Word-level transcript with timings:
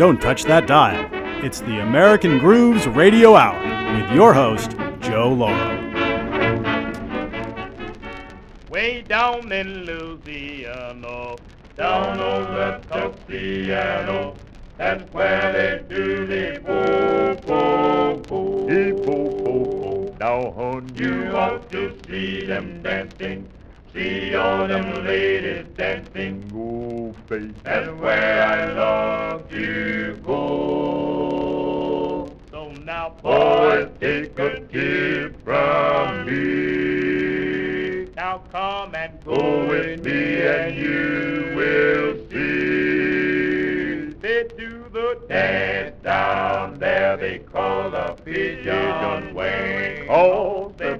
Don't 0.00 0.18
touch 0.18 0.44
that 0.44 0.66
dial. 0.66 1.06
It's 1.44 1.60
the 1.60 1.80
American 1.80 2.38
Grooves 2.38 2.88
Radio 2.88 3.36
Hour 3.36 3.60
with 3.94 4.10
your 4.12 4.32
host, 4.32 4.74
Joe 5.00 5.30
Lauro. 5.30 5.76
Way 8.70 9.02
down 9.02 9.52
in 9.52 9.84
Louisiana, 9.84 11.36
down 11.76 12.18
on 12.18 12.54
the 12.54 12.80
Tuxiano, 12.88 14.34
that's 14.78 15.04
where 15.12 15.52
they 15.52 15.82
do 15.94 16.26
the 16.26 16.60
po-po-po. 16.64 18.66
The 18.66 18.94
po-po-po. 19.04 20.16
Now, 20.18 20.50
hon, 20.52 20.88
you 20.96 21.26
ought 21.36 21.70
to 21.72 21.94
see 22.08 22.46
them 22.46 22.82
dancing. 22.82 23.46
See 23.92 24.34
all 24.36 24.68
them 24.68 25.04
ladies 25.04 25.66
dancing. 25.76 26.46
Go, 26.48 27.12
face. 27.26 27.52
That's 27.64 27.90
where 28.00 28.46
I 28.46 28.72
love 28.72 29.48
to 29.50 30.16
go. 30.24 31.10
So 32.52 32.70
now, 32.84 33.16
boys, 33.20 33.88
take 34.00 34.38
a 34.38 34.60
tip 34.60 35.42
from 35.44 36.26
me. 36.26 38.06
Now 38.14 38.42
come 38.52 38.94
and 38.94 39.18
go 39.24 39.66
with 39.66 40.04
me 40.04 40.42
and 40.42 40.76
you 40.76 41.52
will 41.56 42.14
see. 42.30 44.14
They 44.20 44.46
do 44.56 44.84
the 44.92 45.20
dance 45.28 45.96
down 46.04 46.78
there 46.78 47.16
they 47.16 47.38
call 47.40 47.90
the 47.90 48.14
pigeon 48.24 49.34
wing. 49.34 50.08
All 50.08 50.68
the 50.76 50.98
folk 50.98 50.99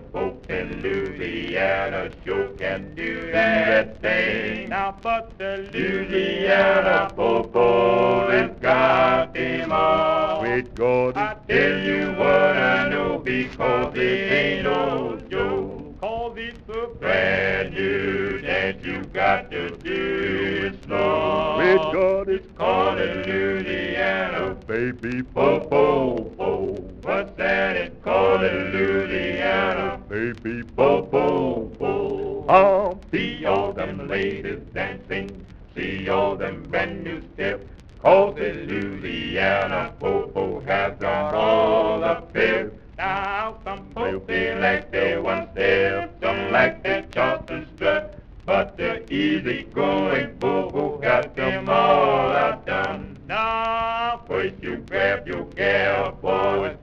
in 0.51 0.83
Louisiana 0.83 2.11
sure 2.25 2.49
can 2.59 2.95
do 2.95 3.31
that 3.31 4.01
thing. 4.01 4.69
Now 4.69 4.97
but 5.01 5.39
the 5.39 5.71
Louisiana 5.73 7.13
popo 7.15 8.31
has 8.31 8.51
got 8.61 9.35
them 9.35 9.73
all. 9.73 10.43
Wait, 10.43 10.75
God, 10.75 11.17
I 11.17 11.37
tell 11.49 11.79
you 11.79 12.13
what 12.19 12.57
I 12.57 12.89
know 12.89 13.19
because 13.19 13.95
it 13.97 14.33
ain't 14.33 14.65
no 14.65 15.21
joke. 15.31 16.01
Cause 16.01 16.37
it's 16.37 16.69
a 16.69 16.87
brand 16.99 17.75
new 17.75 18.41
dance 18.41 18.85
you 18.85 19.03
got 19.13 19.51
to 19.51 19.71
do 19.77 20.73
it 20.73 20.85
slow. 20.85 21.59
Wait, 21.59 21.77
God, 21.93 22.29
it's 22.29 22.49
called 22.57 22.99
a 22.99 23.25
Louisiana 23.27 24.55
baby 24.67 25.23
popo 25.23 26.25
po. 26.37 26.90
What's 27.03 27.33
that? 27.39 27.77
It's 27.77 28.05
called 28.05 28.43
a 28.43 28.53
Louisiana 28.75 29.99
baby 30.07 30.63
popo 30.77 31.67
po. 31.79 32.45
Oh, 32.47 33.01
see 33.11 33.47
all 33.47 33.73
them 33.73 34.07
ladies 34.07 34.61
dancing, 34.75 35.47
see 35.75 36.11
all 36.11 36.37
them 36.37 36.63
brand 36.65 37.03
new 37.03 37.23
steps. 37.33 37.65
Cause 38.03 38.35
the 38.35 38.53
Louisiana 38.53 39.95
popo 39.99 40.61
has 40.61 40.93
got 40.99 41.35
all 41.35 42.01
the 42.01 42.17
pep. 42.35 42.73
Now 42.99 43.59
some 43.65 43.91
folks 43.95 44.27
they 44.27 44.59
like 44.59 44.91
their 44.91 45.23
one 45.23 45.49
step, 45.53 46.17
some 46.21 46.53
like 46.53 46.83
their 46.83 47.03
Charleston 47.13 47.67
strut. 47.77 48.19
But 48.45 48.77
the 48.77 49.11
easy 49.13 49.65
going 49.73 50.37
popo 50.39 50.99
got 50.99 51.35
them 51.35 51.69
all 51.69 52.31
outdone. 52.31 53.17
Now 53.27 54.23
first 54.27 54.57
you 54.63 54.79
grab 54.89 55.27
your 55.27 55.45
gal, 55.45 56.13
boy, 56.13 56.31
close 56.61 56.80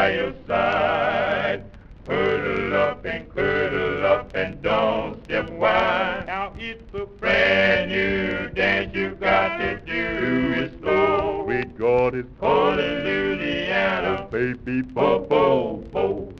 by 0.00 0.14
your 0.14 0.32
side. 0.46 1.62
Hurdle 2.06 2.74
up 2.74 3.04
and 3.04 3.28
curdle 3.28 4.06
up 4.06 4.34
and 4.34 4.62
don't 4.62 5.22
step 5.24 5.50
wide. 5.50 6.24
Now 6.26 6.54
it's 6.58 6.94
a 6.94 7.04
brand 7.04 7.90
new 7.90 8.48
dance 8.54 8.94
you've 8.94 9.20
got 9.20 9.58
to 9.58 9.76
do 9.84 10.52
it 10.62 10.80
slow. 10.80 11.44
We 11.46 11.64
got 11.64 12.14
it 12.14 12.26
a 12.40 13.02
Louisiana 13.04 14.26
baby 14.30 14.82
popo 14.82 15.76
po. 15.92 16.04
What's 16.04 16.39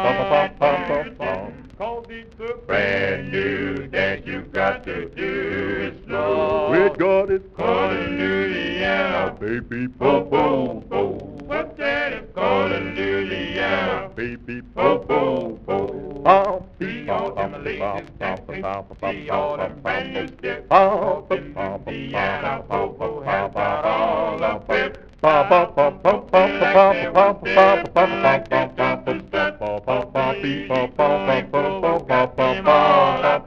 got 4.61 4.83
to 4.83 5.09
do 5.15 5.87
it 5.87 6.05
slow. 6.05 6.69
We 6.69 6.77
got 6.95 7.31
it 7.31 7.43
called 7.57 7.93
a 7.93 8.09
Louisiana 8.09 9.35
baby 9.39 9.87
popo 9.87 10.81
po. 10.81 11.01
What's 11.49 11.75
that? 11.79 12.13
It's 12.13 12.35
called 12.35 12.69
Louisiana 12.69 14.11
baby 14.15 14.61
popo 14.75 15.57
po. 15.65 15.77
Oh, 16.27 16.63
see 16.77 17.09
all 17.09 17.33
them 17.33 17.63
ladies 17.63 18.07
dancing, 18.19 18.63
see 19.01 19.29
all 19.31 19.57
them 19.57 19.81
new 20.13 20.27
steps. 20.27 20.67
Oh, 20.69 21.25
the 21.27 21.37
Louisiana 21.87 22.63
popo 22.69 23.21
has 23.23 23.51
got 23.53 23.83
all 23.83 24.37
the 24.37 24.53
whip. 24.67 25.07
Ba 25.21 25.47
ba 25.49 25.65
ba 25.75 25.89
ba 25.89 26.13
ba 26.31 26.47
ba 26.61 26.73
ba 26.73 26.93
ba 27.13 27.33
ba 27.33 27.65
ba 27.65 27.85
ba 27.85 28.05
ba 28.05 28.31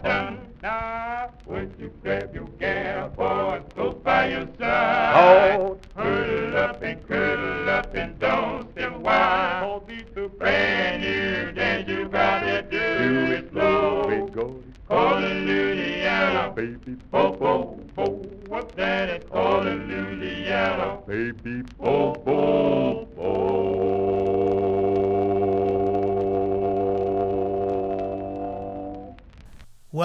now, 0.04 0.23
would 2.04 2.30
you 2.34 2.48
care 2.58 3.10
for 3.16 3.60
boy, 3.60 3.62
go 3.74 3.92
by 3.92 4.28
your 4.28 4.46
side? 4.58 5.58
Oh, 5.58 5.78
hurdle 5.96 6.56
up 6.58 6.82
and 6.82 7.08
curdle 7.08 7.70
up 7.70 7.94
and 7.94 8.18
don't 8.18 8.70
step 8.72 8.96
wide. 8.98 9.93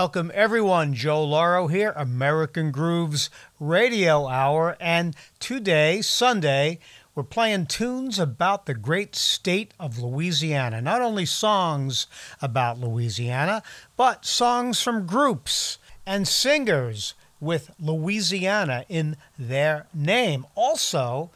Welcome, 0.09 0.31
everyone. 0.34 0.96
Joe 0.96 1.24
Lauro 1.24 1.68
here, 1.68 1.94
American 1.96 2.72
Grooves 2.72 3.30
Radio 3.59 4.28
Hour. 4.28 4.75
And 4.80 5.16
today, 5.40 6.02
Sunday, 6.02 6.80
we're 7.14 7.22
playing 7.22 7.68
tunes 7.68 8.18
about 8.18 8.66
the 8.66 8.74
great 8.74 9.16
state 9.16 9.72
of 9.80 10.00
Louisiana. 10.00 10.81
Not 10.81 11.03
only 11.03 11.28
songs 11.28 12.08
about 12.42 12.80
Louisiana, 12.80 13.62
but 13.96 14.25
songs 14.25 14.81
from 14.81 15.06
groups 15.06 15.78
and 16.08 16.28
singers 16.28 17.14
with 17.40 17.70
Louisiana 17.80 18.86
in 18.90 19.16
their 19.38 19.86
name. 19.94 20.47
Also, 20.56 21.30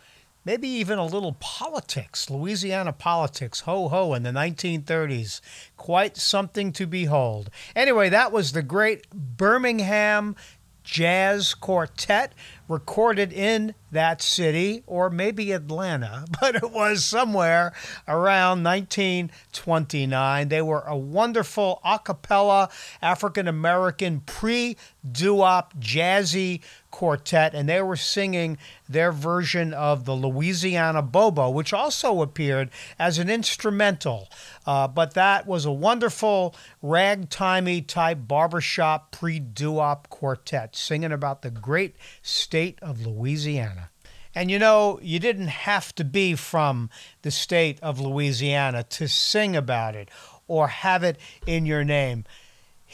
maybe 0.45 0.67
even 0.67 0.97
a 0.97 1.05
little 1.05 1.33
politics, 1.39 2.29
Louisiana 2.29 2.93
politics, 2.93 3.61
ho 3.61 3.87
ho, 3.89 4.13
in 4.13 4.23
the 4.23 4.31
1930s. 4.31 5.41
Quite 5.77 6.17
something 6.17 6.71
to 6.73 6.85
behold. 6.85 7.49
Anyway, 7.75 8.09
that 8.09 8.31
was 8.31 8.51
the 8.51 8.63
great 8.63 9.09
Birmingham 9.11 10.35
Jazz 10.84 11.53
Quartet 11.53 12.34
recorded 12.67 13.31
in 13.31 13.73
that 13.91 14.22
city 14.22 14.84
or 14.85 15.09
maybe 15.09 15.51
Atlanta, 15.51 16.25
but 16.41 16.55
it 16.55 16.72
was 16.72 17.05
somewhere 17.05 17.73
around 18.07 18.63
1929. 18.63 20.49
They 20.49 20.61
were 20.61 20.81
a 20.81 20.97
wonderful 20.97 21.79
a 21.84 21.99
cappella 21.99 22.69
African 23.01 23.47
American 23.47 24.22
pre 24.22 24.78
doo-wop 25.09 25.73
jazzy 25.79 26.61
quartet 26.93 27.55
and 27.55 27.67
they 27.67 27.81
were 27.81 27.95
singing 27.95 28.55
their 28.87 29.11
version 29.11 29.73
of 29.73 30.05
the 30.05 30.13
Louisiana 30.13 31.01
Bobo, 31.01 31.49
which 31.49 31.73
also 31.73 32.22
appeared 32.22 32.69
as 32.99 33.17
an 33.17 33.31
instrumental. 33.31 34.29
Uh, 34.67 34.87
but 34.87 35.16
that 35.16 35.47
was 35.47 35.66
a 35.66 35.72
wonderful 35.72 36.55
ragtimey 36.84 37.85
type 37.85 38.19
barbershop 38.28 39.11
pre 39.11 39.40
doo-wop 39.40 40.07
quartet 40.09 40.75
singing 40.75 41.11
about 41.11 41.41
the 41.41 41.49
great 41.49 41.95
state 42.22 42.78
of 42.84 43.05
Louisiana. 43.05 43.89
And 44.35 44.51
you 44.51 44.59
know, 44.59 44.99
you 45.01 45.17
didn't 45.19 45.47
have 45.47 45.96
to 45.96 46.03
be 46.03 46.35
from 46.35 46.91
the 47.23 47.31
state 47.31 47.79
of 47.81 47.99
Louisiana 47.99 48.84
to 48.84 49.07
sing 49.07 49.55
about 49.55 49.96
it 49.96 50.09
or 50.47 50.67
have 50.67 51.03
it 51.03 51.17
in 51.47 51.66
your 51.66 51.84
name. 51.84 52.25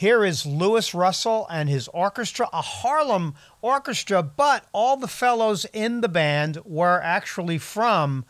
Here 0.00 0.24
is 0.24 0.46
Luis 0.46 0.94
Russell 0.94 1.46
and 1.50 1.68
his 1.68 1.86
orchestra, 1.88 2.48
a 2.54 2.62
Harlem 2.62 3.34
orchestra, 3.60 4.22
but 4.22 4.64
all 4.72 4.96
the 4.96 5.06
fellows 5.06 5.66
in 5.74 6.00
the 6.00 6.08
band 6.08 6.56
were 6.64 7.02
actually 7.02 7.58
from 7.58 8.24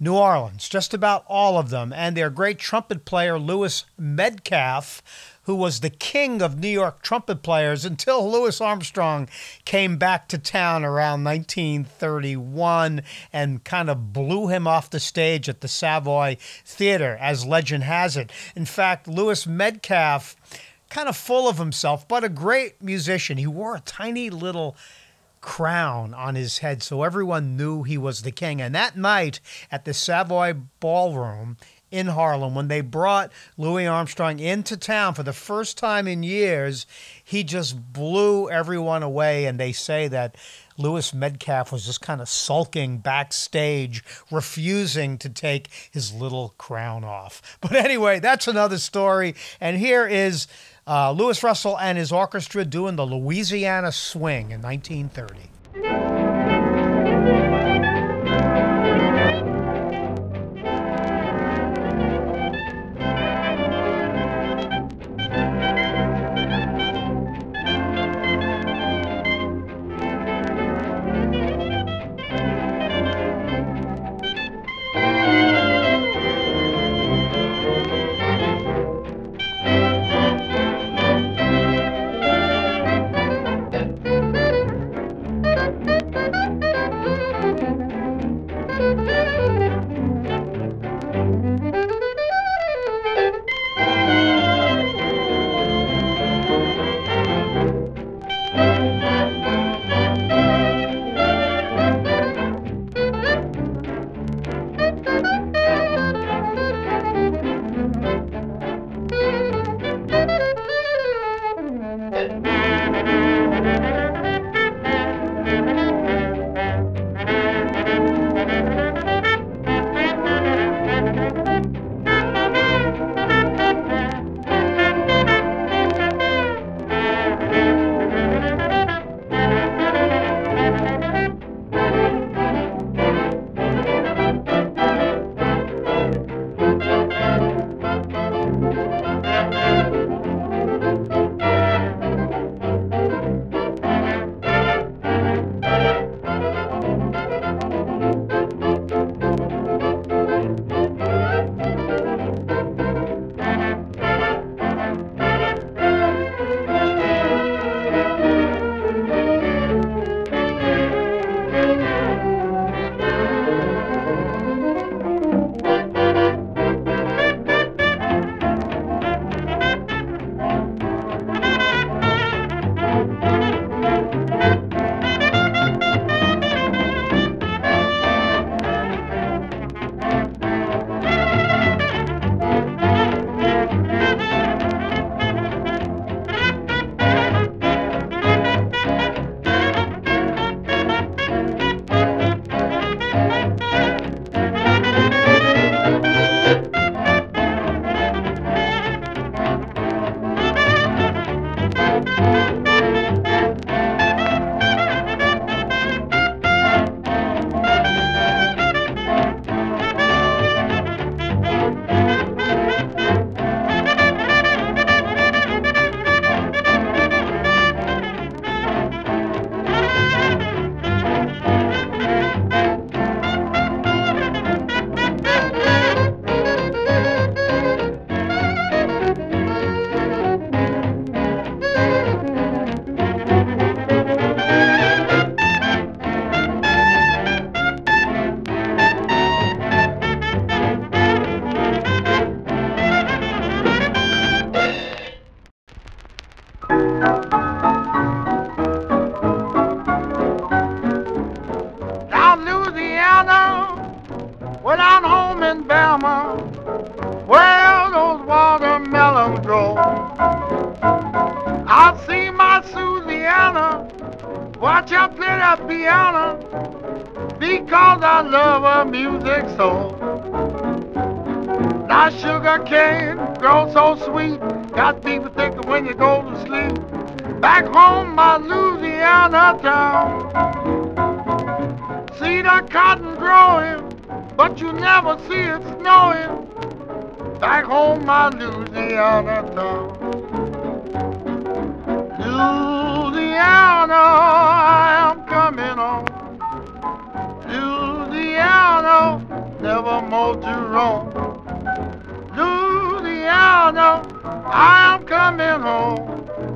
New 0.00 0.16
Orleans, 0.16 0.68
just 0.68 0.92
about 0.92 1.24
all 1.28 1.56
of 1.56 1.70
them. 1.70 1.92
And 1.92 2.16
their 2.16 2.30
great 2.30 2.58
trumpet 2.58 3.04
player, 3.04 3.38
Louis 3.38 3.84
Metcalf, 3.96 5.35
who 5.46 5.54
was 5.54 5.80
the 5.80 5.90
king 5.90 6.42
of 6.42 6.58
New 6.58 6.68
York 6.68 7.02
trumpet 7.02 7.42
players 7.42 7.84
until 7.84 8.30
Louis 8.30 8.60
Armstrong 8.60 9.28
came 9.64 9.96
back 9.96 10.28
to 10.28 10.38
town 10.38 10.84
around 10.84 11.22
1931 11.24 13.02
and 13.32 13.62
kind 13.64 13.88
of 13.88 14.12
blew 14.12 14.48
him 14.48 14.66
off 14.66 14.90
the 14.90 15.00
stage 15.00 15.48
at 15.48 15.60
the 15.60 15.68
Savoy 15.68 16.36
Theater, 16.64 17.16
as 17.20 17.46
legend 17.46 17.84
has 17.84 18.16
it. 18.16 18.30
In 18.56 18.66
fact, 18.66 19.06
Louis 19.06 19.46
Metcalf, 19.46 20.36
kind 20.90 21.08
of 21.08 21.16
full 21.16 21.48
of 21.48 21.58
himself, 21.58 22.08
but 22.08 22.24
a 22.24 22.28
great 22.28 22.82
musician, 22.82 23.38
he 23.38 23.46
wore 23.46 23.76
a 23.76 23.80
tiny 23.80 24.30
little 24.30 24.76
crown 25.40 26.12
on 26.12 26.34
his 26.34 26.58
head 26.58 26.82
so 26.82 27.04
everyone 27.04 27.56
knew 27.56 27.84
he 27.84 27.96
was 27.96 28.22
the 28.22 28.32
king. 28.32 28.60
And 28.60 28.74
that 28.74 28.96
night 28.96 29.38
at 29.70 29.84
the 29.84 29.94
Savoy 29.94 30.54
Ballroom 30.80 31.56
in 31.90 32.08
Harlem, 32.08 32.54
when 32.54 32.68
they 32.68 32.80
brought 32.80 33.32
Louis 33.56 33.86
Armstrong 33.86 34.40
into 34.40 34.76
town 34.76 35.14
for 35.14 35.22
the 35.22 35.32
first 35.32 35.78
time 35.78 36.08
in 36.08 36.22
years, 36.22 36.86
he 37.22 37.44
just 37.44 37.92
blew 37.92 38.50
everyone 38.50 39.02
away. 39.02 39.46
And 39.46 39.58
they 39.58 39.72
say 39.72 40.08
that 40.08 40.36
Louis 40.78 41.14
Metcalf 41.14 41.72
was 41.72 41.86
just 41.86 42.00
kind 42.00 42.20
of 42.20 42.28
sulking 42.28 42.98
backstage, 42.98 44.04
refusing 44.30 45.16
to 45.18 45.28
take 45.28 45.68
his 45.90 46.12
little 46.12 46.54
crown 46.58 47.04
off. 47.04 47.58
But 47.66 47.72
anyway, 47.76 48.20
that's 48.20 48.46
another 48.46 48.78
story. 48.78 49.34
And 49.60 49.76
here 49.76 50.06
is 50.06 50.46
uh, 50.86 51.10
Luis 51.12 51.42
Russell 51.42 51.78
and 51.78 51.98
his 51.98 52.12
orchestra 52.12 52.64
doing 52.64 52.96
the 52.96 53.06
Louisiana 53.06 53.90
Swing 53.90 54.52
in 54.52 54.62
1930. 54.62 56.35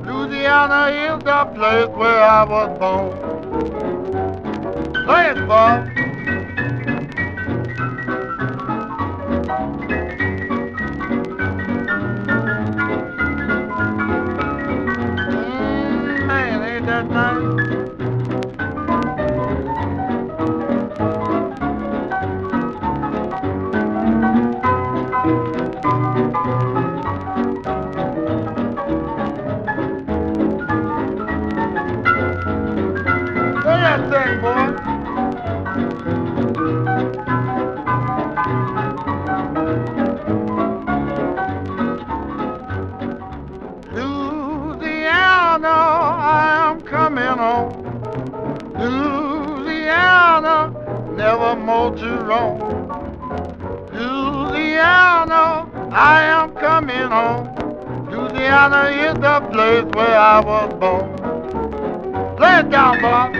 Louisiana 0.05 0.91
is 0.91 1.23
the 1.23 1.45
place 1.55 1.89
where 1.95 2.23
I 2.23 2.43
was 2.43 2.79
born. 2.79 3.11
Play 5.05 5.31
it. 5.31 6.00
Louisiana 58.61 58.89
is 58.91 59.13
the 59.15 59.39
place 59.51 59.85
where 59.95 60.17
I 60.19 60.39
was 60.39 60.73
born. 60.79 62.37
Play 62.37 62.59
it 62.59 62.69
down, 62.69 63.01
Bob. 63.01 63.30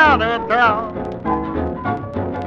Louisiana 0.00 0.48
town. 0.48 0.94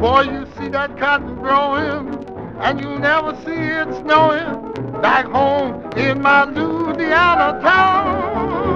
Boy, 0.02 0.22
you 0.22 0.48
see 0.58 0.70
that 0.70 0.98
cotton 0.98 1.36
growing, 1.36 2.26
and 2.60 2.82
you 2.82 2.98
never 2.98 3.36
see 3.46 3.52
it 3.52 3.94
snowing. 4.02 4.72
Back 5.04 5.28
home 5.28 5.88
in 5.96 6.20
my 6.20 6.46
Louisiana 6.46 7.62
town. 7.62 8.74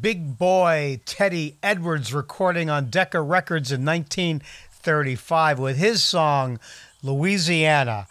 Big 0.00 0.38
Boy 0.38 1.02
Teddy 1.04 1.58
Edwards 1.62 2.14
recording 2.14 2.70
on 2.70 2.88
Decca 2.88 3.20
Records 3.20 3.70
in 3.70 3.84
1935 3.84 5.58
with 5.58 5.76
his 5.76 6.02
song 6.02 6.58
Louisiana. 7.02 8.06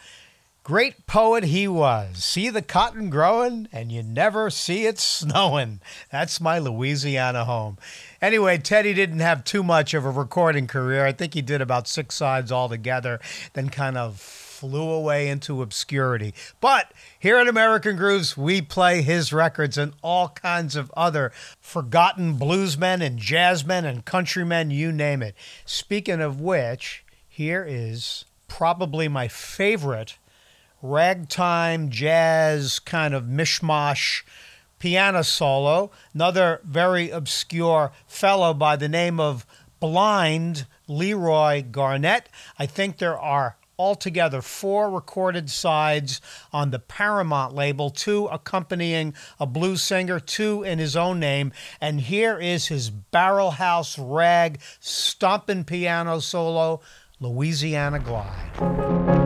Great 0.65 1.05
poet 1.05 1.43
he 1.43 1.67
was. 1.67 2.23
See 2.23 2.49
the 2.49 2.63
cotton 2.63 3.11
growing 3.11 3.67
and 3.71 3.91
you 3.91 4.01
never 4.01 4.49
see 4.49 4.87
it 4.87 4.97
snowing. 4.97 5.79
That's 6.11 6.41
my 6.41 6.57
Louisiana 6.57 7.45
home. 7.45 7.77
Anyway, 8.25 8.57
Teddy 8.57 8.95
didn't 8.95 9.19
have 9.19 9.43
too 9.43 9.61
much 9.61 9.93
of 9.93 10.03
a 10.03 10.09
recording 10.09 10.65
career. 10.65 11.05
I 11.05 11.11
think 11.11 11.35
he 11.35 11.43
did 11.43 11.61
about 11.61 11.87
six 11.87 12.15
sides 12.15 12.51
altogether, 12.51 13.19
then 13.53 13.69
kind 13.69 13.99
of 13.99 14.19
flew 14.19 14.89
away 14.89 15.27
into 15.27 15.61
obscurity. 15.61 16.33
But 16.59 16.91
here 17.19 17.37
at 17.37 17.47
American 17.47 17.95
Grooves, 17.95 18.35
we 18.35 18.63
play 18.63 19.03
his 19.03 19.31
records 19.31 19.77
and 19.77 19.93
all 20.01 20.29
kinds 20.29 20.75
of 20.75 20.91
other 20.97 21.33
forgotten 21.61 22.39
bluesmen 22.39 23.05
and 23.05 23.19
jazzmen 23.19 23.85
and 23.85 24.03
countrymen, 24.03 24.71
you 24.71 24.91
name 24.91 25.21
it. 25.21 25.35
Speaking 25.63 26.19
of 26.19 26.41
which, 26.41 27.05
here 27.29 27.63
is 27.63 28.25
probably 28.47 29.07
my 29.07 29.27
favorite 29.27 30.17
ragtime 30.81 31.91
jazz 31.91 32.79
kind 32.79 33.13
of 33.13 33.25
mishmash 33.25 34.23
piano 34.85 35.23
solo. 35.23 35.89
Another 36.13 36.61
very 36.63 37.09
obscure 37.09 37.91
fellow 38.05 38.53
by 38.53 38.75
the 38.75 38.87
name 38.87 39.19
of 39.19 39.43
Blind 39.79 40.67
Leroy 40.87 41.63
Garnett. 41.63 42.29
I 42.59 42.67
think 42.67 42.99
there 42.99 43.17
are 43.17 43.57
altogether 43.79 44.43
four 44.43 44.91
recorded 44.91 45.49
sides 45.49 46.21
on 46.53 46.69
the 46.69 46.77
Paramount 46.77 47.55
label, 47.55 47.89
two 47.89 48.27
accompanying 48.27 49.15
a 49.39 49.47
blues 49.47 49.81
singer, 49.81 50.19
two 50.19 50.61
in 50.61 50.77
his 50.77 50.95
own 50.95 51.19
name. 51.19 51.51
And 51.81 52.01
here 52.01 52.37
is 52.37 52.67
his 52.67 52.91
barrel 52.91 53.51
house 53.51 53.97
rag 53.97 54.59
stomping 54.79 55.63
piano 55.63 56.19
solo, 56.19 56.79
Louisiana 57.19 57.97
Glide. 57.97 59.24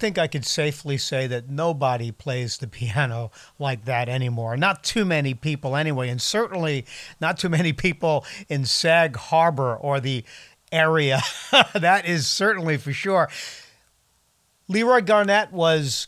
Think 0.00 0.18
I 0.18 0.26
could 0.26 0.44
safely 0.44 0.96
say 0.98 1.26
that 1.26 1.48
nobody 1.48 2.10
plays 2.10 2.58
the 2.58 2.66
piano 2.78 3.30
like 3.58 3.84
that 3.84 4.08
anymore. 4.08 4.56
Not 4.56 4.82
too 4.82 5.04
many 5.04 5.34
people, 5.34 5.76
anyway, 5.76 6.08
and 6.08 6.20
certainly 6.20 6.86
not 7.20 7.38
too 7.38 7.48
many 7.48 7.72
people 7.72 8.24
in 8.48 8.64
Sag 8.64 9.16
Harbor 9.16 9.76
or 9.76 10.00
the 10.00 10.24
area. 10.72 11.20
that 11.74 12.06
is 12.06 12.26
certainly 12.26 12.76
for 12.76 12.92
sure. 12.92 13.28
Leroy 14.68 15.00
Garnett 15.00 15.52
was 15.52 16.06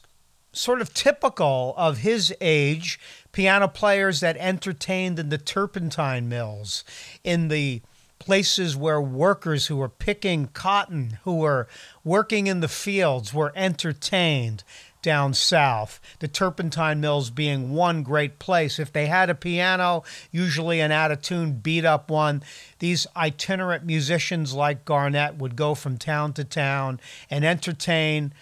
sort 0.53 0.81
of 0.81 0.93
typical 0.95 1.75
of 1.77 1.99
his 1.99 2.35
age 2.41 3.01
piano 3.33 3.67
players 3.67 4.21
that 4.21 4.37
entertained 4.37 5.19
in 5.19 5.31
the 5.31 5.39
turpentine 5.39 6.29
mills, 6.29 6.85
in 7.25 7.49
the 7.49 7.83
places 8.25 8.77
where 8.77 9.01
workers 9.03 9.67
who 9.67 9.77
were 9.77 9.89
picking 9.89 10.47
cotton, 10.47 11.19
who 11.25 11.39
were 11.39 11.67
working 12.05 12.47
in 12.47 12.61
the 12.61 12.69
fields, 12.69 13.35
were 13.35 13.53
entertained 13.57 14.63
down 15.03 15.35
south. 15.35 15.99
The 16.21 16.29
turpentine 16.29 17.01
mills 17.01 17.31
being 17.31 17.73
one 17.73 18.05
great 18.05 18.39
place. 18.39 18.79
If 18.79 18.93
they 18.93 19.07
had 19.07 19.29
a 19.29 19.35
piano, 19.35 20.05
usually 20.31 20.79
an 20.79 20.93
out 20.93 21.11
of 21.11 21.21
tune, 21.21 21.55
beat 21.55 21.85
up 21.85 22.13
one, 22.13 22.45
these 22.79 23.09
itinerant 23.17 23.85
musicians 23.85 24.55
like 24.55 24.85
Garnett 24.85 25.39
would 25.39 25.57
go 25.57 25.75
from 25.75 25.99
town 25.99 26.33
to 26.35 26.45
town 26.45 27.01
and 27.29 27.45
entertain 27.45 28.33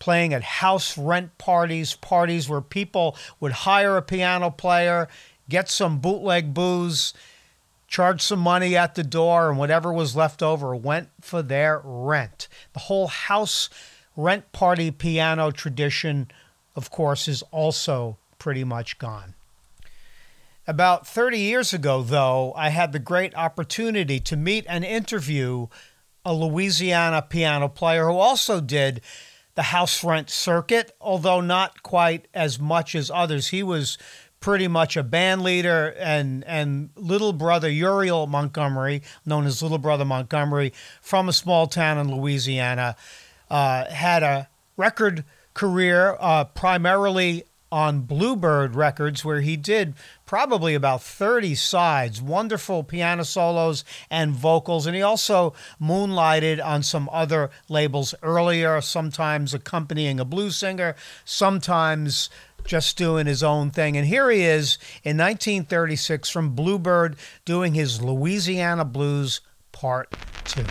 playing 0.00 0.34
at 0.34 0.42
house 0.42 0.98
rent 0.98 1.38
parties, 1.38 1.94
parties 1.94 2.48
where 2.48 2.60
people 2.60 3.16
would 3.38 3.52
hire 3.52 3.96
a 3.96 4.02
piano 4.02 4.50
player, 4.50 5.06
get 5.48 5.70
some 5.70 6.00
bootleg 6.00 6.52
booze, 6.52 7.14
charge 7.92 8.22
some 8.22 8.38
money 8.38 8.74
at 8.74 8.94
the 8.94 9.04
door, 9.04 9.50
and 9.50 9.58
whatever 9.58 9.92
was 9.92 10.16
left 10.16 10.42
over 10.42 10.74
went 10.74 11.10
for 11.20 11.42
their 11.42 11.78
rent. 11.84 12.48
The 12.72 12.80
whole 12.80 13.06
house 13.06 13.68
rent 14.16 14.50
party 14.50 14.90
piano 14.90 15.50
tradition, 15.50 16.30
of 16.74 16.90
course, 16.90 17.28
is 17.28 17.42
also 17.50 18.16
pretty 18.38 18.64
much 18.64 18.98
gone. 18.98 19.34
About 20.66 21.06
30 21.06 21.38
years 21.38 21.74
ago, 21.74 22.02
though, 22.02 22.54
I 22.56 22.70
had 22.70 22.92
the 22.92 22.98
great 22.98 23.36
opportunity 23.36 24.18
to 24.20 24.36
meet 24.38 24.64
and 24.70 24.86
interview 24.86 25.66
a 26.24 26.32
Louisiana 26.32 27.20
piano 27.20 27.68
player 27.68 28.06
who 28.06 28.16
also 28.16 28.62
did 28.62 29.02
the 29.54 29.64
house 29.64 30.02
rent 30.02 30.30
circuit, 30.30 30.96
although 30.98 31.42
not 31.42 31.82
quite 31.82 32.26
as 32.32 32.58
much 32.58 32.94
as 32.94 33.10
others. 33.10 33.48
He 33.48 33.62
was 33.62 33.98
pretty 34.42 34.68
much 34.68 34.96
a 34.96 35.02
band 35.02 35.42
leader 35.42 35.94
and 35.98 36.44
and 36.44 36.90
little 36.96 37.32
brother 37.32 37.70
Eurreal 37.70 38.28
Montgomery, 38.28 39.02
known 39.24 39.46
as 39.46 39.62
Little 39.62 39.78
Brother 39.78 40.04
Montgomery, 40.04 40.74
from 41.00 41.28
a 41.28 41.32
small 41.32 41.66
town 41.66 41.96
in 41.96 42.14
Louisiana, 42.14 42.96
uh, 43.50 43.86
had 43.90 44.22
a 44.22 44.48
record 44.76 45.24
career 45.54 46.16
uh, 46.20 46.44
primarily 46.44 47.44
on 47.72 48.02
Bluebird 48.02 48.76
Records, 48.76 49.24
where 49.24 49.40
he 49.40 49.56
did 49.56 49.94
probably 50.26 50.74
about 50.74 51.02
30 51.02 51.54
sides, 51.54 52.20
wonderful 52.20 52.84
piano 52.84 53.24
solos 53.24 53.82
and 54.10 54.32
vocals. 54.32 54.86
And 54.86 54.94
he 54.94 55.00
also 55.00 55.54
moonlighted 55.80 56.62
on 56.62 56.82
some 56.82 57.08
other 57.10 57.50
labels 57.70 58.14
earlier, 58.22 58.82
sometimes 58.82 59.54
accompanying 59.54 60.20
a 60.20 60.24
blues 60.26 60.56
singer, 60.56 60.94
sometimes 61.24 62.28
just 62.64 62.96
doing 62.96 63.26
his 63.26 63.42
own 63.42 63.70
thing. 63.70 63.96
And 63.96 64.06
here 64.06 64.30
he 64.30 64.42
is 64.42 64.78
in 65.04 65.16
1936 65.16 66.28
from 66.28 66.54
Bluebird 66.54 67.16
doing 67.44 67.74
his 67.74 68.02
Louisiana 68.02 68.84
Blues 68.84 69.40
Part 69.72 70.14
2. 70.46 70.64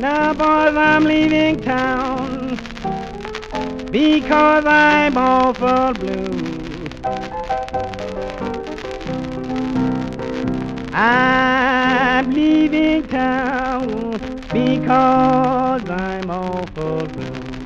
Now, 0.00 0.32
boys, 0.32 0.76
I'm 0.76 1.04
leaving 1.04 1.60
town 1.60 2.58
because 3.90 4.64
I'm 4.64 5.16
awful 5.16 5.94
blue. 5.94 6.50
I'm 10.92 12.32
leaving 12.32 13.06
town 13.06 14.18
because 14.52 15.88
I'm 15.88 16.30
awful 16.30 17.06
blue. 17.06 17.60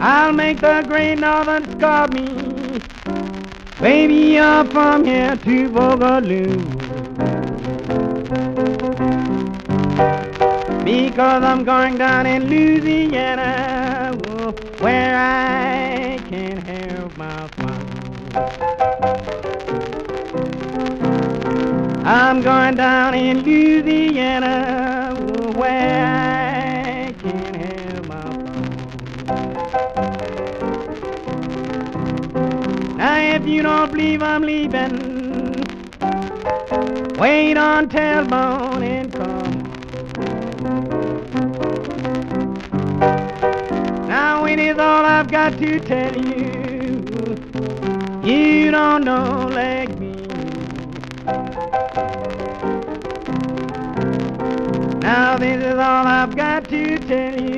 I'll 0.00 0.32
make 0.32 0.60
the 0.60 0.82
great 0.88 1.16
northern 1.16 1.78
scar 1.78 2.08
me. 2.08 2.80
Baby, 3.80 4.38
up 4.38 4.72
from 4.72 5.04
here 5.04 5.36
to 5.36 5.68
Boogaloo. 5.68 6.78
Because 10.84 11.42
I'm 11.44 11.64
going 11.64 11.98
down 11.98 12.24
in 12.24 12.48
Louisiana 12.48 14.16
where 14.78 15.16
I 15.16 16.18
can 16.30 16.56
help 16.62 17.16
my 17.18 17.48
I'm 22.10 22.40
going 22.40 22.76
down 22.76 23.12
in 23.12 23.42
Louisiana 23.42 25.14
where 25.54 26.06
I 26.06 27.12
can 27.20 27.54
have 27.54 28.06
my 28.06 28.22
fun. 28.22 29.26
Now, 32.96 33.18
if 33.18 33.46
you 33.46 33.60
don't 33.60 33.92
believe 33.92 34.22
I'm 34.22 34.42
leaving, 34.42 35.66
wait 37.18 37.58
until 37.58 38.24
morning 38.24 39.10
comes. 39.10 39.68
Now, 44.08 44.46
it 44.46 44.58
is 44.58 44.78
all 44.78 45.04
I've 45.04 45.30
got 45.30 45.58
to 45.58 45.78
tell 45.78 46.16
you. 46.16 47.04
You 48.24 48.70
don't 48.70 49.04
know 49.04 49.46
like 49.52 49.87
Now 55.00 55.36
this 55.38 55.62
is 55.62 55.74
all 55.74 56.06
I've 56.06 56.34
got 56.36 56.68
to 56.70 56.98
tell 56.98 57.40
you. 57.40 57.57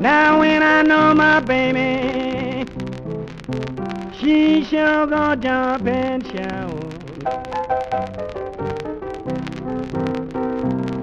Now 0.00 0.38
when 0.38 0.62
I 0.62 0.80
know 0.80 1.12
my 1.12 1.40
baby, 1.40 2.66
she 4.18 4.64
sure 4.64 5.06
gonna 5.06 5.36
jump 5.36 5.86
and 5.86 6.26
shout. 6.26 6.70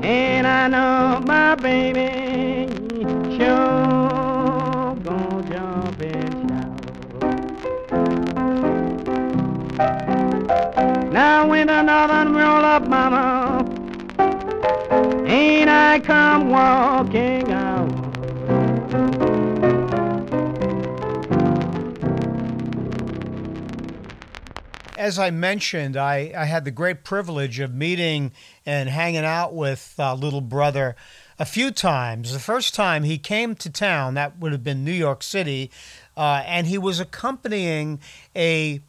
And 0.03 0.47
I 0.47 0.67
know 0.67 1.19
my 1.23 1.53
baby, 1.53 2.73
sure 3.37 4.95
gonna 5.05 5.43
jump 5.47 5.99
and 6.01 6.49
shout. 6.49 6.73
Now 11.13 11.47
when 11.47 11.67
the 11.67 11.83
northern 11.83 12.33
roll 12.33 12.65
up, 12.65 12.87
mama, 12.87 13.63
ain't 15.27 15.69
I 15.69 15.99
come 15.99 16.49
walking 16.49 17.56
as 25.07 25.17
I 25.17 25.31
mentioned, 25.31 25.95
I, 25.95 26.33
I 26.35 26.43
had 26.43 26.65
the 26.65 26.71
great 26.71 27.05
privilege 27.05 27.61
of 27.61 27.73
meeting 27.73 28.33
and 28.65 28.89
hanging 28.89 29.23
out 29.23 29.55
with 29.55 29.95
uh, 29.97 30.13
little 30.13 30.41
brother 30.41 30.97
a 31.39 31.45
few 31.45 31.71
times. 31.71 32.33
The 32.33 32.39
first 32.39 32.75
time 32.75 33.03
he 33.03 33.17
came 33.17 33.55
to 33.55 33.69
town, 33.69 34.15
that 34.15 34.37
would 34.37 34.51
have 34.51 34.65
been 34.65 34.83
New 34.83 34.91
York 34.91 35.23
City, 35.23 35.71
uh, 36.17 36.43
and 36.45 36.67
he 36.67 36.77
was 36.77 36.99
accompanying 36.99 38.01
a 38.35 38.81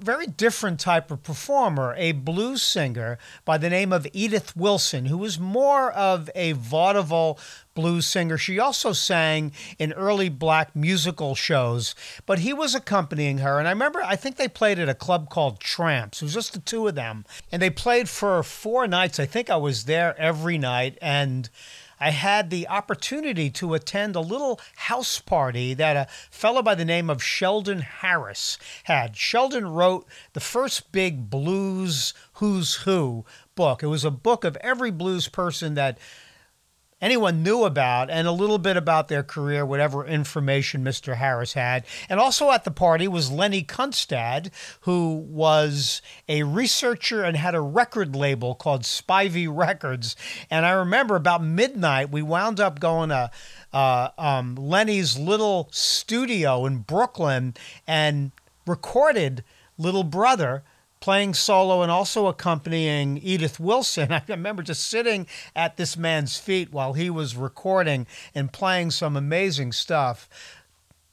very 0.00 0.26
different 0.26 0.80
type 0.80 1.10
of 1.10 1.22
performer, 1.22 1.94
a 1.96 2.12
blues 2.12 2.62
singer 2.62 3.18
by 3.44 3.58
the 3.58 3.70
name 3.70 3.92
of 3.92 4.06
Edith 4.12 4.56
Wilson, 4.56 5.06
who 5.06 5.18
was 5.18 5.38
more 5.38 5.90
of 5.92 6.30
a 6.34 6.52
vaudeville 6.52 7.38
blues 7.74 8.06
singer. 8.06 8.36
She 8.36 8.58
also 8.58 8.92
sang 8.92 9.52
in 9.78 9.92
early 9.92 10.28
black 10.28 10.74
musical 10.74 11.34
shows, 11.34 11.94
but 12.26 12.40
he 12.40 12.52
was 12.52 12.74
accompanying 12.74 13.38
her. 13.38 13.58
And 13.58 13.68
I 13.68 13.70
remember, 13.70 14.02
I 14.02 14.16
think 14.16 14.36
they 14.36 14.48
played 14.48 14.78
at 14.78 14.88
a 14.88 14.94
club 14.94 15.30
called 15.30 15.60
Tramps. 15.60 16.20
It 16.20 16.24
was 16.24 16.34
just 16.34 16.52
the 16.52 16.58
two 16.58 16.88
of 16.88 16.96
them. 16.96 17.24
And 17.52 17.62
they 17.62 17.70
played 17.70 18.08
for 18.08 18.42
four 18.42 18.88
nights. 18.88 19.20
I 19.20 19.26
think 19.26 19.48
I 19.48 19.56
was 19.56 19.84
there 19.84 20.18
every 20.18 20.58
night. 20.58 20.98
And 21.00 21.48
I 22.00 22.10
had 22.10 22.50
the 22.50 22.68
opportunity 22.68 23.50
to 23.50 23.74
attend 23.74 24.14
a 24.14 24.20
little 24.20 24.60
house 24.76 25.18
party 25.18 25.74
that 25.74 25.96
a 25.96 26.06
fellow 26.30 26.62
by 26.62 26.74
the 26.74 26.84
name 26.84 27.10
of 27.10 27.22
Sheldon 27.22 27.80
Harris 27.80 28.58
had. 28.84 29.16
Sheldon 29.16 29.66
wrote 29.68 30.06
the 30.32 30.40
first 30.40 30.92
big 30.92 31.30
blues 31.30 32.14
Who's 32.34 32.74
Who 32.76 33.24
book. 33.54 33.82
It 33.82 33.86
was 33.86 34.04
a 34.04 34.10
book 34.10 34.44
of 34.44 34.56
every 34.60 34.90
blues 34.90 35.28
person 35.28 35.74
that 35.74 35.98
anyone 37.00 37.42
knew 37.42 37.64
about 37.64 38.10
and 38.10 38.26
a 38.26 38.32
little 38.32 38.58
bit 38.58 38.76
about 38.76 39.08
their 39.08 39.22
career, 39.22 39.64
whatever 39.64 40.06
information 40.06 40.84
Mr. 40.84 41.16
Harris 41.16 41.52
had. 41.52 41.84
And 42.08 42.20
also 42.20 42.50
at 42.50 42.64
the 42.64 42.70
party 42.70 43.08
was 43.08 43.30
Lenny 43.30 43.62
Kunstadt, 43.62 44.50
who 44.82 45.14
was 45.28 46.02
a 46.28 46.42
researcher 46.42 47.22
and 47.22 47.36
had 47.36 47.54
a 47.54 47.60
record 47.60 48.16
label 48.16 48.54
called 48.54 48.82
Spivey 48.82 49.48
Records. 49.50 50.16
And 50.50 50.66
I 50.66 50.70
remember 50.70 51.16
about 51.16 51.42
midnight, 51.42 52.10
we 52.10 52.22
wound 52.22 52.60
up 52.60 52.80
going 52.80 53.10
to 53.10 53.30
uh, 53.72 54.08
um, 54.18 54.54
Lenny's 54.56 55.18
little 55.18 55.68
studio 55.70 56.66
in 56.66 56.78
Brooklyn 56.78 57.54
and 57.86 58.32
recorded 58.66 59.44
Little 59.76 60.04
Brother 60.04 60.64
playing 61.00 61.34
solo 61.34 61.82
and 61.82 61.90
also 61.90 62.26
accompanying 62.26 63.18
Edith 63.18 63.60
Wilson. 63.60 64.12
I 64.12 64.22
remember 64.28 64.62
just 64.62 64.86
sitting 64.88 65.26
at 65.54 65.76
this 65.76 65.96
man's 65.96 66.36
feet 66.38 66.72
while 66.72 66.94
he 66.94 67.10
was 67.10 67.36
recording 67.36 68.06
and 68.34 68.52
playing 68.52 68.90
some 68.90 69.16
amazing 69.16 69.72
stuff. 69.72 70.28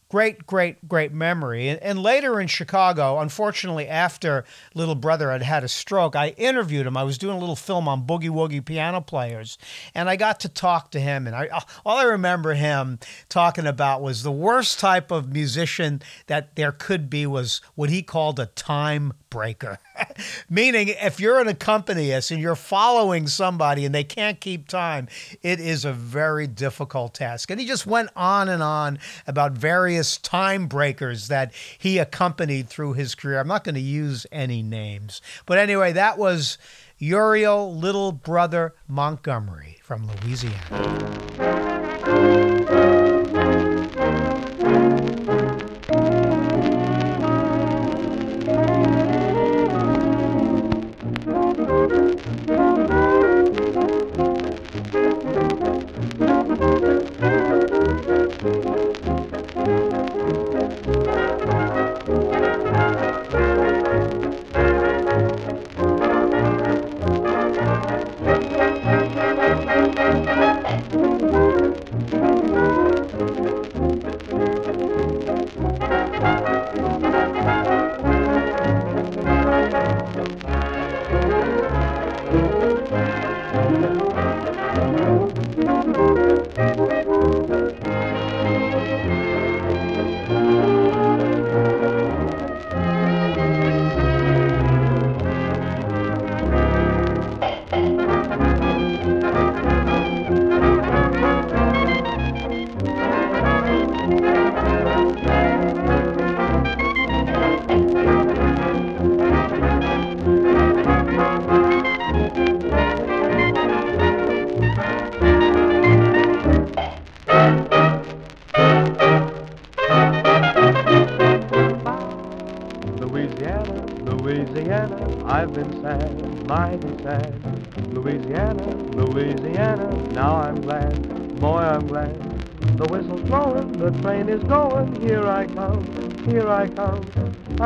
Great, 0.10 0.46
great, 0.46 0.88
great 0.88 1.12
memory. 1.12 1.68
And, 1.68 2.06
later 2.06 2.40
in 2.40 2.48
Chicago, 2.48 3.20
unfortunately, 3.20 3.88
after 3.88 4.46
Little 4.76 4.94
Brother 4.94 5.32
had 5.32 5.42
had 5.42 5.64
a 5.64 5.68
stroke, 5.68 6.16
I 6.16 6.30
interviewed 6.38 6.86
him. 6.86 6.96
I 6.96 7.04
was 7.04 7.18
doing 7.18 7.36
a 7.36 7.40
little 7.40 7.56
film 7.56 7.88
on 7.88 8.06
boogie 8.06 8.30
woogie 8.30 8.64
piano 8.64 9.02
players, 9.02 9.58
and 9.96 10.08
I 10.08 10.16
got 10.16 10.40
to 10.42 10.50
talk 10.50 10.92
to 10.92 11.00
him. 11.00 11.26
And 11.26 11.36
I, 11.36 11.48
uh, 11.48 11.62
all 11.84 11.98
I 11.98 12.04
remember 12.04 12.54
him 12.54 13.00
talking 13.30 13.66
about 13.66 14.04
was 14.04 14.22
the 14.22 14.32
worst 14.32 14.80
type 14.80 15.10
of 15.10 15.34
musician 15.34 16.04
that 16.28 16.56
there 16.56 16.72
could 16.72 17.10
be 17.10 17.26
was 17.26 17.62
what 17.74 17.90
he 17.90 18.04
called 18.04 18.40
a 18.40 18.46
time 18.46 19.14
breaker. 19.36 19.80
Meaning, 20.50 20.90
if 20.90 21.20
you're 21.20 21.40
an 21.42 21.50
accompanist 21.50 22.32
and 22.32 22.40
you're 22.40 22.56
following 22.56 23.28
somebody 23.28 23.86
and 23.86 23.94
they 23.94 24.06
can't 24.06 24.40
keep 24.40 24.68
time, 24.68 25.10
it 25.42 25.60
is 25.60 25.84
a 25.84 25.92
very 25.92 26.48
difficult 26.48 27.16
task. 27.16 27.52
And 27.52 27.60
he 27.60 27.68
just 27.68 27.86
went 27.86 28.10
on 28.16 28.48
and 28.48 28.64
on 28.64 28.98
about 29.28 29.52
various 29.96 30.18
time 30.18 30.68
breakers 30.68 31.30
that 31.30 31.54
he 31.78 32.00
accompanied 32.00 32.68
through 32.68 32.92
his 32.92 33.16
career. 33.16 33.40
I'm 33.40 33.48
not 33.48 33.64
going 33.64 33.76
to 33.76 33.82
use 33.82 34.28
any 34.30 34.62
names. 34.62 35.22
But 35.46 35.58
anyway, 35.58 35.94
that 35.94 36.18
was 36.18 36.58
Eurreal 37.00 37.74
Little 37.74 38.12
Brother 38.12 38.76
Montgomery 38.90 39.78
from 39.82 40.10
Louisiana. 40.22 40.76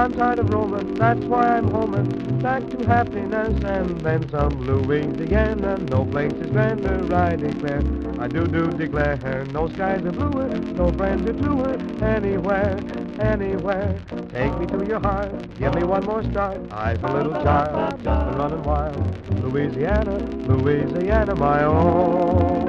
I'm 0.10 0.18
tired 0.18 0.40
of 0.40 0.50
roaming, 0.50 0.96
that's 0.96 1.24
why 1.26 1.58
I'm 1.58 1.70
homing 1.70 2.40
back 2.40 2.68
to 2.72 2.84
happiness 2.88 3.64
and 3.64 4.02
then 4.02 4.28
some 4.30 4.60
Louisiana. 4.62 5.78
No 5.92 6.04
place 6.04 6.34
is 6.34 6.50
grander, 6.50 7.16
I 7.16 7.36
declare. 7.36 7.84
I 8.20 8.28
do 8.28 8.48
do 8.48 8.72
declare, 8.72 9.46
no 9.52 9.70
skies 9.70 10.04
are 10.04 10.12
bluer, 10.12 10.48
no 10.50 10.92
friends 10.94 11.30
are 11.30 11.34
truer, 11.34 11.78
anywhere, 12.04 12.80
anywhere. 13.20 14.00
Take 14.34 14.58
me 14.58 14.66
to 14.66 14.84
your 14.88 15.00
heart, 15.00 15.32
give 15.60 15.76
me 15.76 15.84
one 15.84 16.04
more 16.04 16.24
start. 16.24 16.60
I've 16.72 17.04
a 17.04 17.14
little 17.14 17.44
child, 17.44 18.04
just 18.04 18.04
been 18.04 18.36
running 18.36 18.64
wild. 18.64 19.44
Louisiana, 19.44 20.18
Louisiana, 20.48 21.36
my 21.36 21.66
own. 21.66 22.69